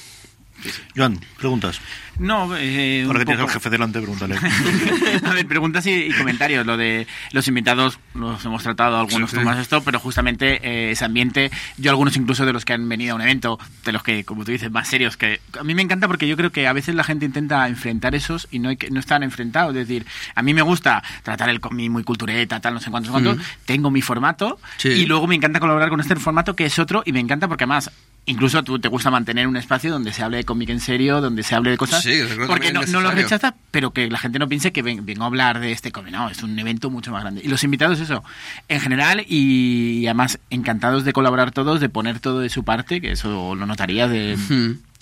[0.95, 1.79] Joan, preguntas.
[2.19, 4.35] No, eh, Ahora que tienes al jefe delante, pregúntale.
[5.23, 6.65] a ver, preguntas y, comentarios.
[6.65, 11.05] Lo de los invitados, los hemos tratado algunos sí, temas esto, pero justamente eh, ese
[11.05, 14.23] ambiente, yo algunos incluso de los que han venido a un evento, de los que,
[14.23, 16.73] como tú dices, más serios, que a mí me encanta porque yo creo que a
[16.73, 19.75] veces la gente intenta enfrentar esos y no, hay que, no están enfrentados.
[19.75, 23.11] Es decir, a mí me gusta tratar el cómic muy cultureta, tal, no sé cuántos,
[23.11, 24.89] cuántos, tengo mi formato Sí.
[24.89, 27.63] y luego me encanta colaborar con este formato que es otro y me encanta porque
[27.63, 27.91] además
[28.27, 31.41] incluso tú te gusta mantener un espacio donde se hable de cómic en serio, donde
[31.43, 33.11] se hable de cosas, Sí, porque no, lo necesario.
[33.11, 36.11] rechaza, pero que la gente no piense que ven- vengo a hablar de este cómic,
[36.13, 37.41] no, es un evento mucho más grande.
[37.43, 38.23] Y los invitados, eso,
[38.67, 43.11] en general, y, además encantados de colaborar todos, de poner todo de su parte, que
[43.13, 44.37] eso lo notaría de...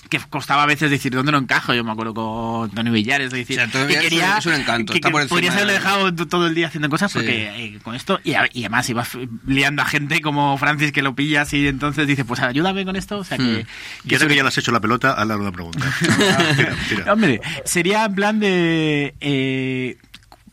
[0.10, 1.74] Que costaba a veces decir dónde lo encajo.
[1.74, 3.32] Yo me acuerdo con Tony Villares.
[3.32, 6.16] de decir, que Villares quería, es un encanto, que- está por podrías haberlo de- dejado
[6.16, 7.18] todo el día haciendo cosas Sí.
[7.18, 8.20] porque eh, con esto.
[8.24, 12.06] Y, a- y además ibas liando a gente como Francis que lo pillas y entonces
[12.08, 13.18] dice, pues ayúdame con esto.
[13.18, 13.44] O sea que.
[13.44, 13.56] Hmm.
[13.56, 15.86] que Y ahora eso- que ya le has hecho la pelota, hazle una pregunta.
[16.56, 17.14] Tira, tira.
[17.14, 19.16] Hombre, sería en plan de.
[19.20, 19.98] Eh,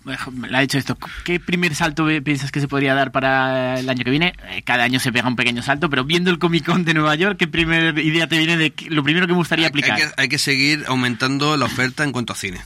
[0.05, 0.97] le ha dicho esto.
[1.25, 4.35] ¿Qué primer salto piensas que se podría dar para el año que viene?
[4.51, 7.15] Eh, cada año se pega un pequeño salto, pero viendo el Comic Con de Nueva
[7.15, 9.93] York, ¿qué primera idea te viene de lo primero que me gustaría aplicar?
[9.93, 12.61] Hay que, hay que seguir aumentando la oferta en cuanto a cine.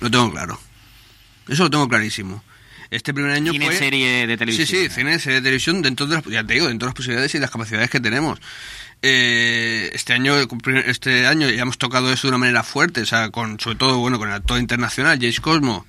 [0.00, 0.58] Lo tengo claro.
[1.48, 2.42] Eso lo tengo clarísimo.
[2.90, 3.76] Este primer año Cine, fue...
[3.76, 4.66] serie de televisión.
[4.66, 6.94] Sí, sí, cine, serie de televisión, dentro de las, ya te digo, dentro de las
[6.94, 8.38] posibilidades y las capacidades que tenemos.
[9.00, 10.36] Eh, este año
[10.86, 13.98] este año ya hemos tocado eso de una manera fuerte, o sea, con, sobre todo
[13.98, 15.86] bueno con el actor internacional, Jace Cosmo,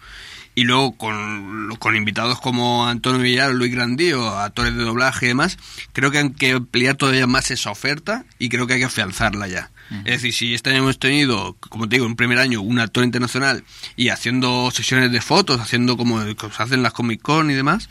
[0.56, 5.58] y luego con, con invitados como Antonio Villar, Luis Grandío, actores de doblaje y demás,
[5.93, 9.47] creo que hay que ampliar todavía más esa oferta y creo que hay que afianzarla
[9.47, 9.70] ya.
[10.06, 13.04] Es decir, si este año hemos tenido, como te digo, en primer año un actor
[13.04, 13.64] internacional
[13.95, 17.89] y haciendo sesiones de fotos, haciendo como, como se hacen las Comic Con y demás,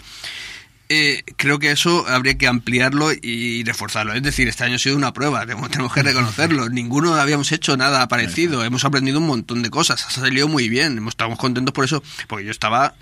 [0.94, 4.12] eh, creo que eso habría que ampliarlo y reforzarlo.
[4.12, 6.68] Es decir, este año ha sido una prueba, tenemos, que reconocerlo.
[6.68, 11.02] Ninguno habíamos hecho nada parecido, hemos aprendido un montón de cosas, ha salido muy bien,
[11.08, 12.94] estamos contentos por eso, porque yo estaba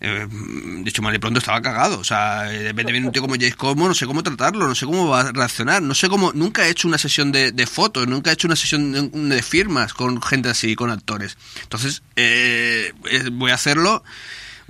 [0.00, 2.00] eh, de hecho, mal y pronto estaba cagado.
[2.00, 4.74] O sea, de repente viene un tío como Jace Como, no sé cómo tratarlo, no
[4.74, 6.32] sé cómo va a reaccionar, no sé cómo.
[6.32, 10.20] Nunca he hecho una sesión de, fotos, nunca he hecho una sesión de, firmas con
[10.22, 11.36] gente así, con actores.
[11.62, 14.02] Entonces, eh, eh, voy a hacerlo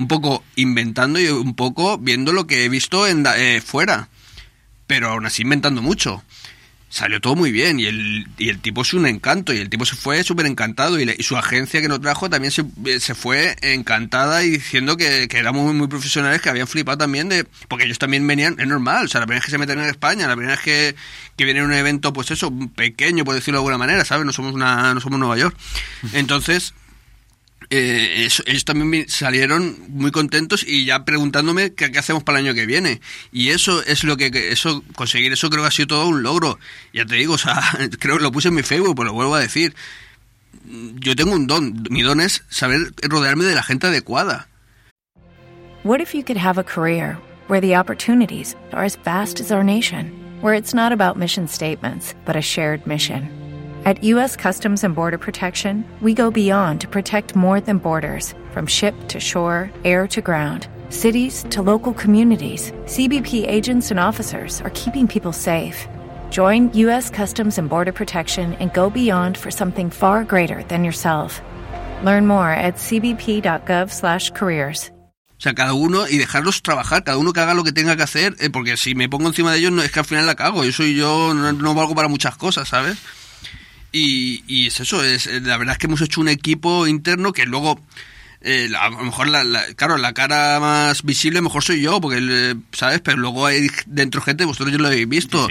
[0.00, 3.26] un poco inventando y un poco viendo lo que he visto en,
[3.62, 4.08] fuera.
[4.86, 6.24] Pero aún así inventando mucho.
[6.88, 9.84] Salió todo muy bien y el, y el tipo es un encanto y el tipo
[9.84, 12.64] se fue súper encantado y, y, su agencia que nos trajo también se,
[12.98, 17.28] se fue encantada y diciendo que, que éramos muy, muy, profesionales que habían flipado también
[17.28, 19.78] de porque ellos también venían es normal o sea la primera vez que se meten
[19.78, 20.96] en España la primera vez que,
[21.36, 24.52] que viene un evento pues eso pequeño por decirlo de alguna manera sabes no somos
[24.52, 25.56] una no somos Nueva York.
[26.12, 26.74] Entonces
[27.72, 32.66] eh, ellos también salieron muy contentos y ya preguntándome qué, hacemos para el año que
[32.66, 33.00] viene.
[33.32, 36.58] Y eso es lo que, eso conseguir eso creo que ha sido todo un logro.
[36.92, 37.62] Ya te digo, o sea,
[38.00, 39.74] creo que lo puse en mi Facebook, pues lo vuelvo a decir.
[40.64, 44.48] Yo tengo un don, mi don es saber rodearme de la gente adecuada.
[45.84, 47.16] What if you could have a career
[47.48, 50.12] where the opportunities are as vast as our nation,
[50.42, 53.39] where it's not about mission statements, but a shared mission?
[53.86, 54.36] At U.S.
[54.36, 59.18] Customs and Border Protection, we go beyond to protect more than borders from ship to
[59.18, 60.66] shore, air to ground.
[60.90, 65.88] Cities to local communities, CBP agents and officers are keeping people safe.
[66.28, 67.08] Join U.S.
[67.08, 71.40] Customs and Border Protection and go beyond for something far greater than yourself.
[72.04, 74.90] Learn more at cbp.gov/careers.
[75.40, 78.02] O sea, cada uno y dejarlos trabajar, cada uno que haga lo que tenga que
[78.02, 80.34] hacer, eh, porque si me pongo encima de ellos no es que al final la
[80.34, 80.66] cago.
[80.66, 82.98] Yo soy yo, no, no valgo para muchas cosas, ¿sabes?
[83.92, 87.32] Y, y es eso, es, eh, la verdad es que hemos hecho un equipo interno
[87.32, 87.80] que luego,
[88.40, 92.54] eh, a lo mejor, la, claro, la cara más visible mejor soy yo, porque, eh,
[92.72, 93.00] ¿sabes?
[93.00, 95.48] Pero luego hay dentro gente, vosotros ya lo habéis visto.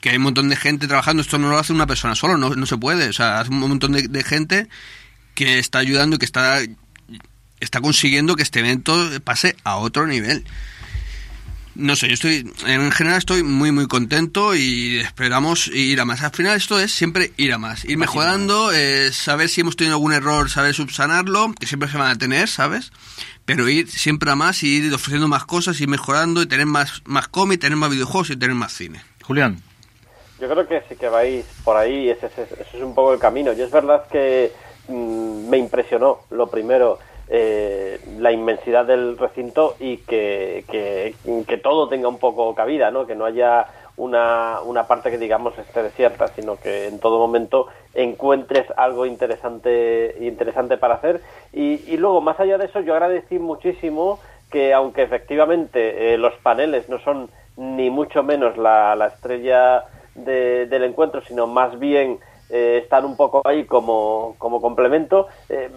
[0.00, 2.54] Que hay un montón de gente trabajando, esto no lo hace una persona solo, no,
[2.54, 3.08] no se puede.
[3.08, 4.68] O sea, hace un montón de, de gente
[5.34, 6.60] que está ayudando y que está,
[7.60, 10.44] está consiguiendo que este evento pase a otro nivel.
[11.78, 16.22] No sé, yo estoy, en general estoy muy, muy contento y esperamos ir a más.
[16.22, 19.96] Al final esto es siempre ir a más, ir mejorando, eh, saber si hemos tenido
[19.96, 22.92] algún error, saber subsanarlo, que siempre se van a tener, ¿sabes?
[23.44, 27.02] Pero ir siempre a más y ir ofreciendo más cosas, ir mejorando y tener más,
[27.04, 29.02] más cómic, tener más videojuegos y tener más cine.
[29.22, 29.60] Julián.
[30.40, 33.18] Yo creo que sí que vais por ahí, ese, ese, ese es un poco el
[33.18, 33.52] camino.
[33.52, 34.50] Y es verdad que
[34.88, 36.98] mmm, me impresionó lo primero
[37.28, 43.06] eh, la inmensidad del recinto y que, que, todo tenga un poco cabida, ¿no?
[43.06, 43.66] que no haya
[43.96, 50.16] una, una parte que digamos esté desierta, sino que en todo momento encuentres algo interesante,
[50.20, 51.20] interesante para hacer.
[51.52, 54.20] Y, luego, más allá de eso, yo agradecí muchísimo
[54.50, 60.66] que aunque efectivamente eh, los paneles no son ni mucho menos la, la estrella de,
[60.66, 65.68] del encuentro, sino más bien eh, están un poco ahí como, como complemento, eh,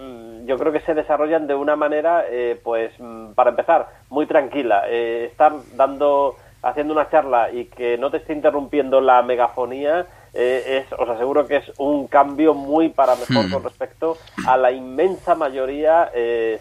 [0.49, 4.83] yo creo que se desarrollan de una manera, eh, pues, mm, para empezar, muy tranquila.
[4.87, 10.81] Eh, estar dando, haciendo una charla y que no te esté interrumpiendo la megafonía, eh,
[10.83, 13.51] es, os aseguro que es un cambio muy para mejor hmm.
[13.51, 16.09] con respecto a la inmensa mayoría,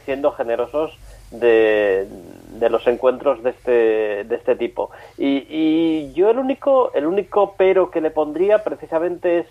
[0.05, 0.99] siendo generosos,
[1.31, 2.09] de,
[2.59, 4.91] de, los encuentros de este, de este tipo.
[5.17, 9.47] Y, y yo el único, el único pero que le pondría precisamente es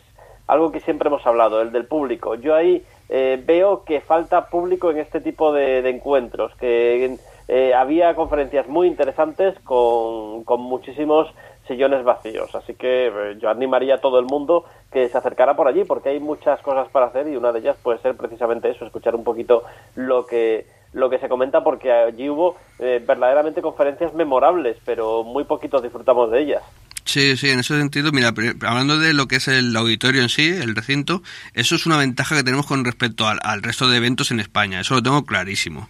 [0.47, 2.35] algo que siempre hemos hablado, el del público.
[2.35, 7.17] Yo ahí eh, veo que falta público en este tipo de, encuentros, que
[7.47, 11.33] eh, había conferencias muy interesantes con, con, muchísimos
[11.67, 12.55] sillones vacíos.
[12.55, 16.09] Así que eh, yo animaría a todo el mundo que se acercara por allí, porque
[16.09, 19.23] hay muchas cosas para hacer y una de ellas puede ser precisamente eso, escuchar un
[19.23, 19.63] poquito
[19.95, 25.83] lo que lo que se comenta porque allí hubo verdaderamente conferencias memorables, pero muy poquitos
[25.83, 26.63] disfrutamos de ellas.
[27.07, 28.33] Sí, sí, en ese sentido, mira,
[28.63, 32.35] hablando de lo que es el auditorio en sí, el recinto, eso es una ventaja
[32.35, 35.89] que tenemos con respecto al, resto de eventos en España, eso lo tengo clarísimo.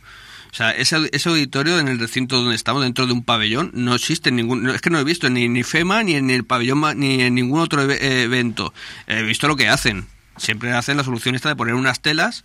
[0.52, 3.96] O sea, ese, ese, auditorio en el recinto donde estamos, dentro de un pabellón, no
[3.96, 4.70] existe ningún.
[4.70, 7.60] Es que no he visto ni, ni FEMA, ni en el pabellón, ni en ningún
[7.60, 8.74] otro evento.
[9.08, 10.08] He visto lo que hacen.
[10.38, 12.44] Siempre hacen la solución esta de poner unas telas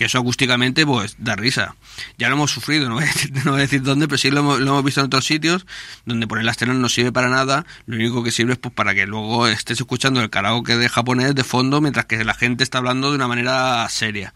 [0.00, 1.76] que eso acústicamente pues da risa.
[2.16, 4.58] Ya lo hemos sufrido, no voy a decir, no decir dónde, pero sí lo hemos,
[4.58, 5.66] lo hemos, visto en otros sitios
[6.06, 8.94] donde poner las telas no sirve para nada, lo único que sirve es pues para
[8.94, 12.78] que luego estés escuchando el karaoke de japonés de fondo mientras que la gente está
[12.78, 14.32] hablando de una manera seria.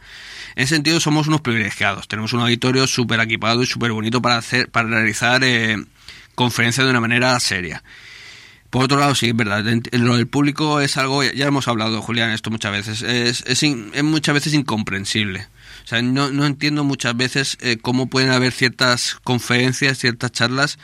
[0.54, 4.36] En ese sentido somos unos privilegiados, tenemos un auditorio súper equipado y súper bonito para
[4.36, 5.82] hacer, para realizar eh,
[6.34, 7.82] conferencias de una manera seria.
[8.68, 9.64] Por otro lado, sí, es verdad.
[9.92, 14.02] Lo del público es algo, ya hemos hablado, Julián, esto muchas veces, es, es, es
[14.02, 15.46] muchas veces incomprensible.
[15.84, 20.78] O sea, no, no entiendo muchas veces eh, cómo pueden haber ciertas conferencias, ciertas charlas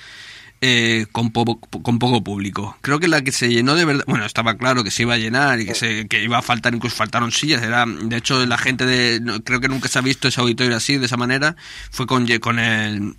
[0.61, 2.77] eh, con, poco, con poco público.
[2.83, 5.19] Creo que la que se llenó de verdad, bueno, estaba claro que se iba a
[5.19, 7.63] llenar y que, se, que iba a faltar, incluso faltaron sillas.
[7.63, 10.99] Era, de hecho, la gente de, creo que nunca se ha visto ese auditorio así,
[10.99, 11.57] de esa manera.
[11.91, 13.15] Fue con, con el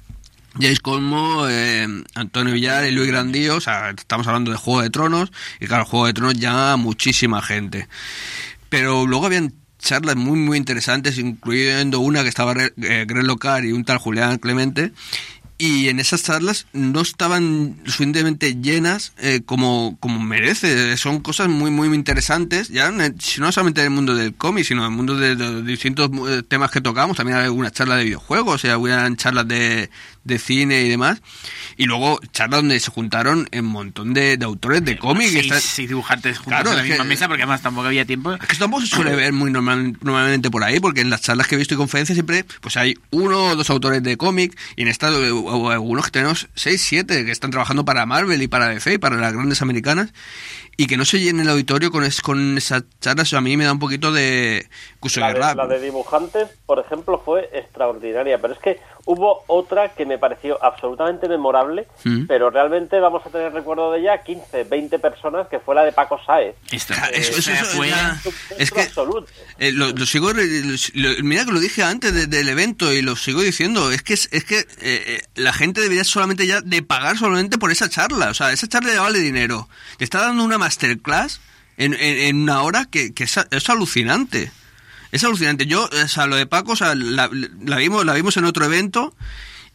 [0.60, 4.92] James Colmo, eh, Antonio Villar y Luis Grandío, o sea, estamos hablando de Juego de
[4.92, 7.88] Tronos, y claro, Juego de Tronos llama muchísima gente.
[8.70, 13.72] Pero luego habían charlas muy, muy interesantes, incluyendo una que estaba eh, Greg Locar y
[13.72, 14.94] un tal Julián Clemente,
[15.62, 20.98] y en esas charlas no estaban suficientemente llenas eh, como, como merece.
[20.98, 24.92] Son cosas muy, muy interesantes, ya no solamente en el mundo del cómic, sino en
[24.92, 27.16] el mundo de, los distintos eh, temas que tocamos.
[27.16, 29.92] También hay algunas charlas de videojuegos, y algunas charlas de,
[30.24, 31.22] de cine y demás.
[31.78, 35.32] Y luego charlas donde se juntaron un montón de, autores de cómics.
[35.32, 38.34] Sí, sí, dibujantes juntos claro, en la misma mesa, porque además tampoco había tiempo.
[38.34, 41.48] Es que tampoco se suele ver muy normal, normalmente por ahí, porque en las charlas
[41.48, 44.84] que he visto y conferencias siempre pues hay uno o dos autores de cómic, y
[44.84, 48.70] en esta o algunos que tenemos 6, 7 que están trabajando para Marvel y para
[48.70, 50.14] DC y para las grandes americanas
[50.84, 53.66] y que no se llene el auditorio con, es, con esas charlas, a mí me
[53.66, 54.68] da un poquito de...
[55.16, 60.06] La de, la de dibujantes, por ejemplo, fue extraordinaria, pero es que hubo otra que
[60.06, 62.26] me pareció absolutamente memorable, Mm.
[62.28, 65.92] pero realmente vamos a tener recuerdo de ella 15, 20 personas, que fue la de
[65.92, 66.56] Paco Saez.
[66.72, 68.22] Esta- eso- eso- esta eso fue- ya-
[68.58, 69.28] Es que- absoluto.
[69.60, 73.16] Eh, lo, lo sigo, lo- mira que lo dije antes de- del evento y lo
[73.16, 76.82] sigo diciendo, es que es, es que eh, eh, la gente debería solamente ya de
[76.84, 79.68] pagar solamente por esa charla, o sea, esa charla ya vale dinero.
[79.98, 81.42] Te está dando una masterclass
[81.78, 84.52] en, en, una hora que, que es, alucinante.
[85.12, 85.66] Es alucinante.
[85.66, 89.14] Yo, o sea, lo de Paco, o sea, la, vimos, la vimos en otro evento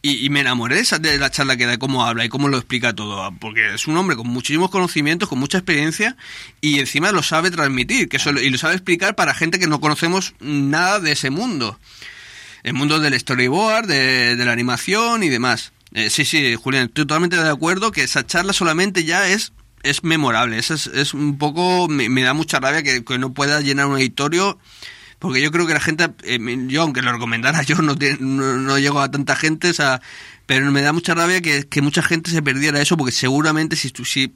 [0.01, 3.31] y, me enamoré de, la charla que da, cómo habla y cómo lo explica todo.
[3.39, 6.15] Porque es un hombre con muchísimos conocimientos, con mucha experiencia
[6.61, 9.81] y encima lo sabe transmitir que eso, y lo sabe explicar para gente que no
[9.81, 11.79] conocemos nada de ese mundo.
[12.63, 15.71] El mundo del storyboard, de, de la animación y demás.
[15.93, 19.53] Eh, sí, sí, Julián, estoy totalmente de acuerdo que esa charla solamente ya es
[19.83, 20.57] es memorable.
[20.57, 21.87] Es, es, un poco.
[21.87, 24.57] Me, me da mucha rabia que, que no pueda llenar un editorio.
[25.19, 26.09] Porque yo creo que la gente.
[26.23, 29.69] eh, yo, aunque lo recomendara, yo no, no, no llego a tanta gente.
[29.69, 30.01] O sea,
[30.45, 32.97] pero me da mucha rabia que, que mucha gente se perdiera eso.
[32.97, 34.33] Porque seguramente si, si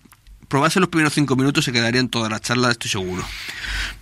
[0.51, 3.23] probase los primeros cinco minutos se quedarían todas las charlas, estoy seguro.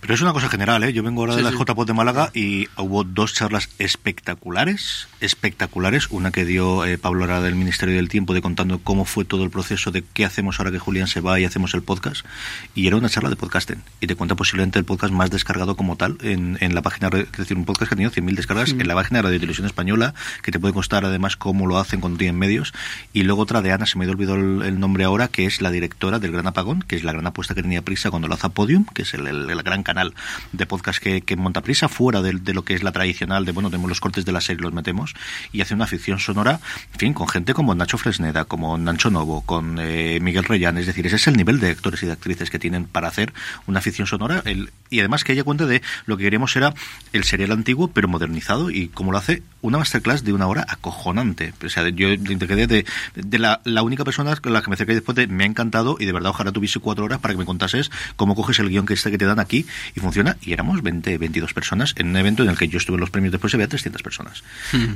[0.00, 0.92] Pero es una cosa general, ¿eh?
[0.92, 1.56] Yo vengo ahora de la sí.
[1.56, 6.08] JPOT de Málaga y hubo dos charlas espectaculares, espectaculares.
[6.10, 9.44] Una que dio eh, Pablo Arada del Ministerio del Tiempo de contando cómo fue todo
[9.44, 12.26] el proceso de qué hacemos ahora que Julián se va y hacemos el podcast.
[12.74, 13.80] Y era una charla de podcasting.
[14.00, 17.30] Y te cuenta posiblemente el podcast más descargado como tal en, en la página, es
[17.30, 20.14] decir, un podcast que ha tenido 100.000 descargas en la página de Radio Televisión Española,
[20.42, 22.72] que te puede costar además cómo lo hacen cuando tienen medios.
[23.12, 25.60] Y luego otra de Ana, se me ha olvidado el, el nombre ahora, que es
[25.60, 28.32] la directora del Gran Apagón, que es la gran apuesta que tenía Prisa cuando lo
[28.32, 30.14] hace Podium, que es el, gran canal
[30.52, 33.90] de podcast que, monta Prisa, fuera de, lo que es la tradicional de, bueno, tenemos
[33.90, 35.12] los cortes de la serie, los metemos,
[35.52, 36.60] y hace una ficción sonora,
[36.94, 40.86] en fin, con gente como Nacho Fresneda, como Nacho Novo, con eh, Miguel Reyán, es
[40.86, 43.34] decir, ese es el nivel de actores y de actrices que tienen para hacer
[43.66, 46.72] una ficción sonora, el- y además que ella cuenta de lo que queríamos era
[47.12, 51.52] el serial antiguo, pero modernizado, y como lo hace, una masterclass de una hora acojonante.
[51.64, 54.94] O sea, yo quedé de, de la, la única persona con la que me acerqué
[54.94, 57.44] después de me ha encantado y de verdad ojalá tuviese cuatro horas para que me
[57.44, 60.36] contases cómo coges el guion que, este que te dan aquí y funciona.
[60.42, 63.10] Y éramos 20, 22 personas en un evento en el que yo estuve en los
[63.10, 64.42] premios después se veía 300 personas.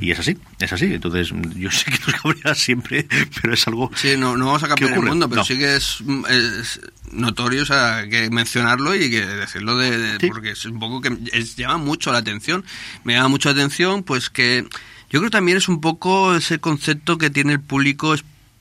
[0.01, 0.85] Y es así, es así.
[0.93, 3.07] Entonces, yo sé que nos cabreas siempre,
[3.41, 3.91] pero es algo...
[3.95, 5.45] Sí, no, no vamos a cambiar ¿Qué el mundo, pero No.
[5.45, 5.97] sí que es,
[6.29, 6.79] es
[7.11, 10.27] notorio, o sea, que mencionarlo y que decirlo de, de- Sí.
[10.27, 12.63] porque es un poco que es- llama mucho la atención.
[13.03, 14.65] Me llama mucho la atención, pues que
[15.09, 18.15] yo creo también es un poco ese concepto que tiene el público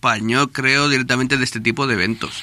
[0.04, 2.42] español, creo, directamente de este tipo de eventos.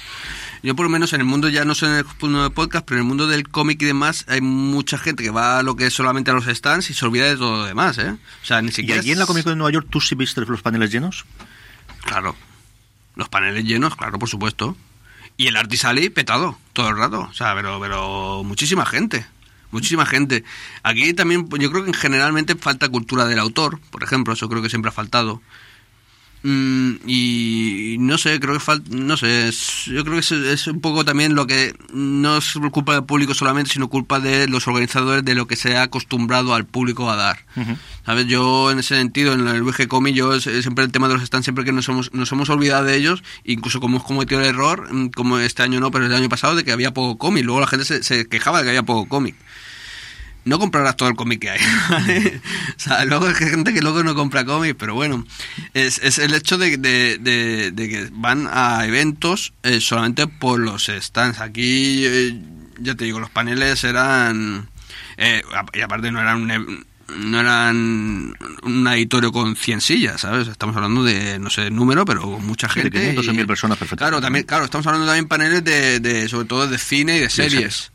[0.63, 2.85] Yo por lo menos en el mundo, ya no sé en el mundo del podcast,
[2.85, 5.75] pero en el mundo del cómic y demás, hay mucha gente que va a lo
[5.75, 8.11] que es solamente a los stands y se olvida de todo lo demás, ¿eh?
[8.11, 9.01] O sea, ni Y siquiera...
[9.01, 11.25] allí en la Comic Con de Nueva York, ¿tú sí viste los paneles llenos?
[12.03, 12.35] Claro.
[13.15, 14.75] Los paneles llenos, claro, por supuesto.
[15.37, 17.21] Y el Artisali petado todo el rato.
[17.21, 19.25] O sea, pero, pero muchísima gente.
[19.71, 20.43] Muchísima gente.
[20.83, 24.69] Aquí también, yo creo que generalmente falta cultura del autor, por ejemplo, eso creo que
[24.69, 25.41] siempre ha faltado.
[26.43, 30.67] Mm, y no sé, creo que falta, no sé, es- yo creo que es, es
[30.67, 34.67] un poco también lo que no es culpa del público solamente, sino culpa de los
[34.67, 37.45] organizadores de lo que se ha acostumbrado al público a dar.
[38.05, 38.25] ¿Sabes?
[38.25, 41.45] Yo en ese sentido, en el VG Comic, yo siempre el tema de los stands,
[41.45, 44.91] siempre que nos hemos, nos hemos olvidado de ellos, incluso como hemos cometido el error,
[44.91, 47.45] mm, como este año no, pero el año pasado, de que había poco cómic.
[47.45, 49.35] Luego la gente se, se quejaba de que había poco cómic.
[50.43, 52.41] No comprarás todo el cómic que hay, ¿vale?
[52.77, 55.23] O sea, luego hay gente que luego no compra cómic, pero bueno,
[55.75, 60.59] es, es el hecho de, de- de- de que van a eventos eh, solamente por
[60.59, 61.39] los stands.
[61.41, 62.41] Aquí, eh,
[62.79, 64.67] ya te digo, los paneles eran...
[65.17, 66.85] eh, y aparte no eran un,
[67.17, 68.33] no eran
[68.63, 70.47] un auditorio con 100 sillas, ¿sabes?
[70.47, 72.89] Estamos hablando de, no sé, número, pero mucha gente.
[72.89, 74.09] 500 o y- 1000 personas perfectamente.
[74.11, 77.29] Claro, también, claro, estamos hablando también paneles de, de sobre todo de cine y de
[77.29, 77.91] series.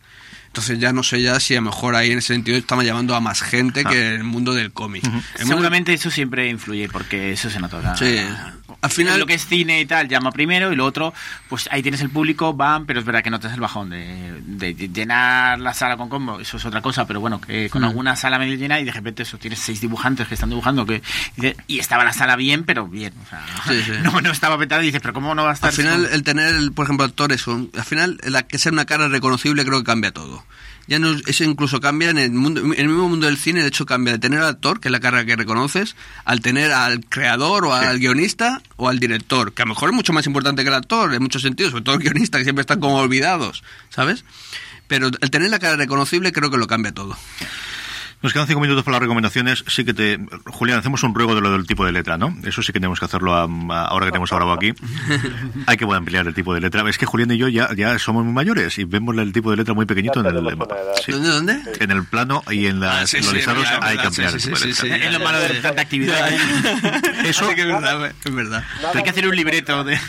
[0.56, 3.14] Entonces ya no sé ya si a lo mejor ahí en ese sentido estamos llamando
[3.14, 3.90] a más gente Ah.
[3.90, 5.04] que en el mundo del cómic.
[5.34, 7.94] Seguramente eso siempre influye, porque eso se nota.
[7.94, 8.16] Sí.
[8.80, 11.12] Al final- Lo que es cine y tal, llama primero, y lo otro,
[11.48, 14.74] pues ahí tienes el público, van, pero es verdad que notas el bajón de, de
[14.88, 17.70] llenar la sala con combo, eso es otra cosa, pero bueno, que Mm.
[17.70, 20.84] con alguna sala medio llena y de repente eso tienes seis dibujantes que están dibujando,
[20.86, 21.02] que
[21.66, 23.92] y estaba la sala bien, pero bien, o sea, Sí, sí.
[24.02, 25.70] No, no estaba petada y dices, pero ¿cómo no va a estar?
[25.70, 29.08] Al final, el tener, el- por ejemplo, actores, al final, la que sea una cara
[29.08, 30.44] reconocible creo que cambia todo.
[30.88, 33.68] Ya no, eso incluso cambia en el mundo, en el mismo mundo del cine, de
[33.68, 37.04] hecho cambia de tener al actor, que es la cara que reconoces, al tener al
[37.04, 40.62] creador o al guionista o al director, que a lo mejor es mucho más importante
[40.62, 43.64] que el actor en muchos sentidos, sobre todo el guionista, que siempre están como olvidados,
[43.90, 44.24] ¿sabes?
[44.86, 47.16] Pero el tener la cara reconocible creo que lo cambia todo.
[48.26, 49.62] Nos quedan cinco minutos para las recomendaciones.
[49.68, 50.18] Sí que te.
[50.46, 52.36] Julián, hacemos un ruego de lo del tipo de letra, ¿no?
[52.42, 54.72] Eso sí que tenemos que hacerlo a- a- ahora que tenemos a Bravo aquí.
[55.68, 56.82] Hay que ampliar el tipo de letra.
[56.90, 59.58] Es que Julián y yo ya, ya somos muy mayores y vemos el tipo de
[59.58, 60.58] letra muy pequeñito en el.
[61.04, 61.12] sí.
[61.12, 61.60] ¿Dónde, dónde?
[61.78, 64.06] En el plano y en las Ah, sí, en los sí, listados verdad, hay que
[64.08, 64.98] ampliar sí, el sí, tipo de sí, letra.
[64.98, 65.04] sí.
[65.06, 66.28] es lo malo de tanta actividad.
[67.24, 68.64] Eso, Sí que es verdad, es verdad.
[68.92, 70.00] Hay que hacer un libreto de...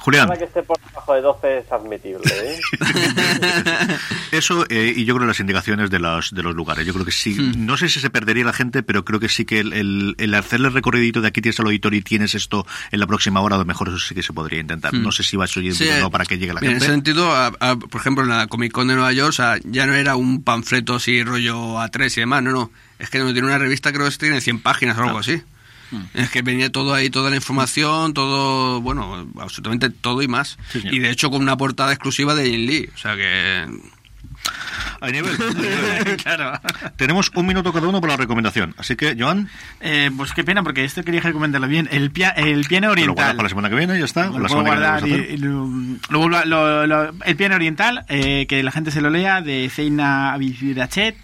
[0.00, 2.60] Julián, Nada que esté por debajo de 12 es admitible, ¿eh?
[4.32, 6.86] Eso, eh, y yo creo las indicaciones de los, de los lugares.
[6.86, 7.34] Yo creo que sí.
[7.34, 7.66] Hmm.
[7.66, 10.34] No sé si se perdería la gente, pero creo que sí que el, el, el
[10.34, 13.56] hacerle el recorridito de aquí tienes el auditorio y tienes esto en la próxima hora,
[13.56, 14.94] a lo mejor eso sí que se podría intentar.
[14.94, 15.72] No sé si va a ser Hmm.
[15.74, 16.84] Sí, no para que llegue la en gente.
[16.84, 19.58] ese sentido, a- a- por ejemplo, en la Comic Con de Nueva York, o sea,
[19.64, 22.70] ya no era un panfleto así rollo A3 y demás, no, no.
[22.98, 25.42] Es que no tiene una revista, creo que tiene 100 páginas o algo así.
[26.14, 30.58] Es que venía todo ahí, toda la información, todo, bueno, absolutamente todo y más.
[30.72, 32.88] Sí, y de hecho con una portada exclusiva de Jin Lee.
[32.94, 33.66] O sea que...
[35.02, 35.36] Hay nivel.
[36.22, 36.58] claro.
[36.96, 38.74] Tenemos un minuto cada uno para la recomendación.
[38.78, 39.48] Así que, Joan,
[39.80, 41.88] Eh, pues qué pena, porque esto quería recomendarlo bien.
[41.90, 43.14] El, pia- el piano lo oriental.
[43.14, 44.26] guardas para la semana que viene ya está.
[44.26, 45.68] Lo la puedo guardar lo y- y lo-
[46.10, 50.32] lo lo- lo- el piano oriental, eh, que la gente se lo lea, de Zeina
[50.34, 51.16] Abirachet.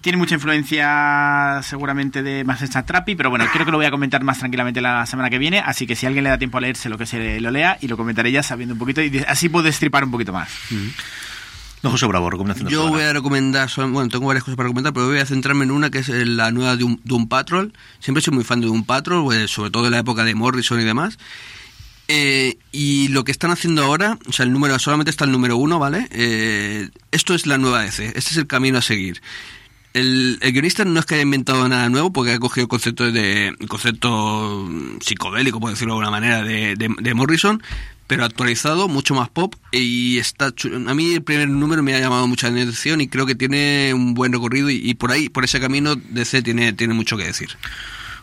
[0.00, 4.24] Tiene mucha influencia seguramente de Master Trappi, pero bueno, creo que lo voy a comentar
[4.24, 6.88] más tranquilamente la semana que viene, así que si alguien le da tiempo a leerse
[6.88, 9.50] lo que se lo lea y lo comentaré ya sabiendo un poquito y de- así
[9.50, 10.48] puedo destripar un poquito más.
[11.82, 14.94] No, José Bravo, recomendación de Yo voy a recomendar, bueno, tengo varias cosas para recomendar,
[14.94, 17.72] pero voy a centrarme en una que es eh, la nueva Doom, Doom Patrol.
[17.98, 20.80] Siempre soy muy fan de Doom Patrol, pues, sobre todo en la época de Morrison
[20.80, 21.18] y demás.
[22.08, 25.56] Eh, y lo que están haciendo ahora, o sea, el número, solamente está el número
[25.56, 26.08] uno, ¿vale?
[26.12, 29.20] Eh, esto es la nueva DC, este es el camino a seguir.
[29.94, 33.10] El, el guionista no es que haya inventado nada nuevo, porque ha cogido el concepto
[33.10, 37.62] de el concepto mm, psicodélico, por decirlo de alguna manera, de, de- de Morrison,
[38.06, 42.00] pero actualizado, mucho más pop y está chu- a mí el primer número me ha
[42.00, 45.44] llamado mucha atención y creo que tiene un buen recorrido y, y por ahí, por
[45.44, 47.50] ese camino, DC tiene, tiene mucho que decir.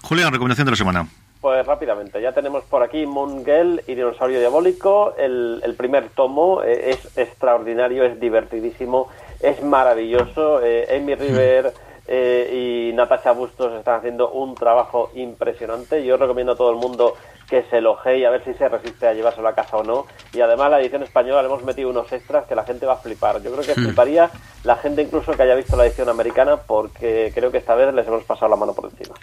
[0.02, 1.08] Julián, recomendación de la semana.
[1.42, 5.16] Pues rápidamente, ya tenemos por aquí Mungel y Dinosaurio Diabólico.
[5.18, 9.08] El, el primer tomo eh, es extraordinario, es divertidísimo,
[9.40, 10.62] es maravilloso.
[10.64, 11.74] Eh, Amy River
[12.08, 16.04] eh, y Natasha Bustos están haciendo un trabajo impresionante.
[16.04, 17.16] Yo recomiendo a todo el mundo
[17.50, 20.06] que se elogie y a ver si se resiste a llevárselo a casa o no.
[20.34, 22.98] Y además la edición española le hemos metido unos extras que la gente va a
[22.98, 23.42] flipar.
[23.42, 24.30] Yo creo que fliparía
[24.64, 28.08] la gente incluso que haya visto la edición americana porque creo que esta vez les
[28.08, 29.16] hemos pasado la mano por encima.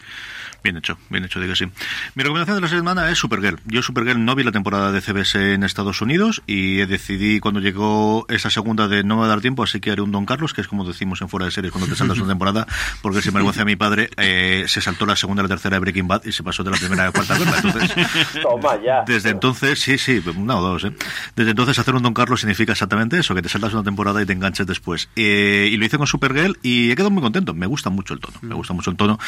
[0.63, 1.67] Bien hecho, bien hecho, digo sí.
[2.15, 3.61] Mi recomendación de la semana es Supergirl.
[3.67, 8.27] Yo Supergirl no vi la temporada de CBS en Estados Unidos y decidí cuando llegó
[8.29, 10.55] esa segunda de no me va a dar tiempo, así que haré un Don Carlos,
[10.55, 12.67] que es como decimos en fuera de series cuando te saltas una temporada,
[13.03, 15.81] porque si me vergüenza mi padre, eh, se saltó la segunda y la tercera de
[15.81, 17.57] Breaking Bad y se pasó de la primera a la cuarta a verla.
[17.63, 19.05] Entonces, Toma ya.
[19.07, 20.93] desde entonces, sí, sí, una o dos, ¿eh?
[21.35, 24.27] Desde entonces hacer un Don Carlos significa exactamente eso, que te saltas una temporada y
[24.27, 25.09] te enganches después.
[25.17, 27.55] Eh, y lo hice con Supergirl y he quedado muy contento.
[27.55, 29.19] Me gusta mucho el tono, me gusta mucho el tono.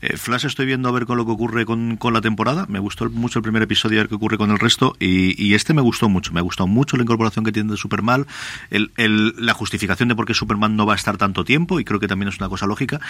[0.00, 2.66] Eh, Flash estoy viendo a ver con lo que ocurre con, con la temporada.
[2.68, 5.54] Me gustó mucho el primer episodio a ver qué ocurre con el resto y, y
[5.54, 6.32] este me gustó mucho.
[6.32, 8.26] Me gustó mucho la incorporación que tiene de Superman,
[8.70, 11.84] el, el, la justificación de por qué Superman no va a estar tanto tiempo y
[11.84, 13.00] creo que también es una cosa lógica.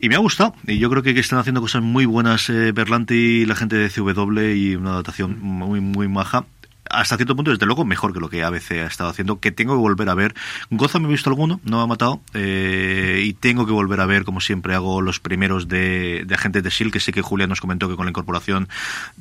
[0.00, 0.54] Y me ha gustado.
[0.66, 3.88] Y yo creo que están haciendo cosas muy buenas eh, Berlanti y la gente de
[3.88, 6.44] CW y una adaptación muy, muy maja.
[6.92, 9.74] Hasta cierto punto, desde luego, mejor que lo que ABC ha estado haciendo, que tengo
[9.74, 10.34] que volver a ver.
[10.70, 14.06] Gotham me he visto alguno, no me ha matado, eh, y tengo que volver a
[14.06, 17.48] ver, como siempre hago, los primeros de, de Agentes de S.H.I.E.L.D., que sé que Julián
[17.48, 18.68] nos comentó que con la incorporación,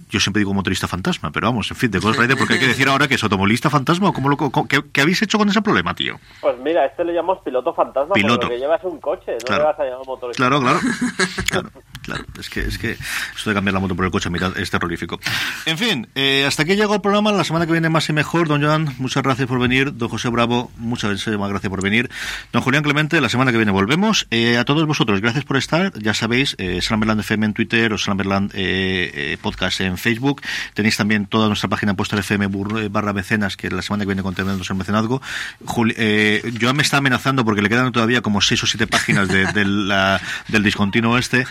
[0.09, 2.67] yo siempre digo motorista fantasma, pero vamos, en fin, de Ghost Rider, porque hay que
[2.67, 5.47] decir ahora que es automovilista fantasma, o cómo lo, co- ¿qué, qué habéis hecho con
[5.49, 6.19] ese problema, tío?
[6.41, 8.41] Pues mira, este le llamamos piloto fantasma Piloto.
[8.41, 9.63] porque lo que lleva es un coche, no Claro.
[9.63, 10.37] le vas a llamar motorista.
[10.47, 10.79] Claro, claro.
[11.49, 11.69] Claro,
[12.01, 12.25] claro.
[12.39, 12.97] Es que, es que
[13.35, 15.19] esto de cambiar la moto por el coche a mitad es terrorífico.
[15.65, 17.31] En fin, eh, hasta aquí llegó el programa.
[17.31, 18.47] La semana que viene más y mejor.
[18.47, 19.95] Don Joan, muchas gracias por venir.
[19.95, 22.09] Don José Bravo, muchas gracias por venir.
[22.51, 24.27] Don Julián Clemente, la semana que viene volvemos.
[24.31, 25.93] Eh, a todos vosotros, gracias por estar.
[25.99, 30.41] Ya sabéis, eh, Slamberland FM en Twitter o Slamberland eh, eh, Podcast en Facebook.
[30.73, 32.49] Tenéis también toda nuestra página puesta FM
[32.89, 35.21] barra mecenas, que la semana que viene contendremos el mecenazgo.
[35.65, 39.27] Juli, eh, Joan me está amenazando porque le quedan todavía como seis o siete páginas
[39.27, 41.45] de, de la, del discontinuo este.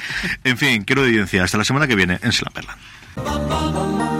[0.51, 1.45] En fin, quiero evidencia.
[1.45, 4.20] Hasta la semana que viene en Slamberland.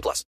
[0.01, 0.25] 18 plus.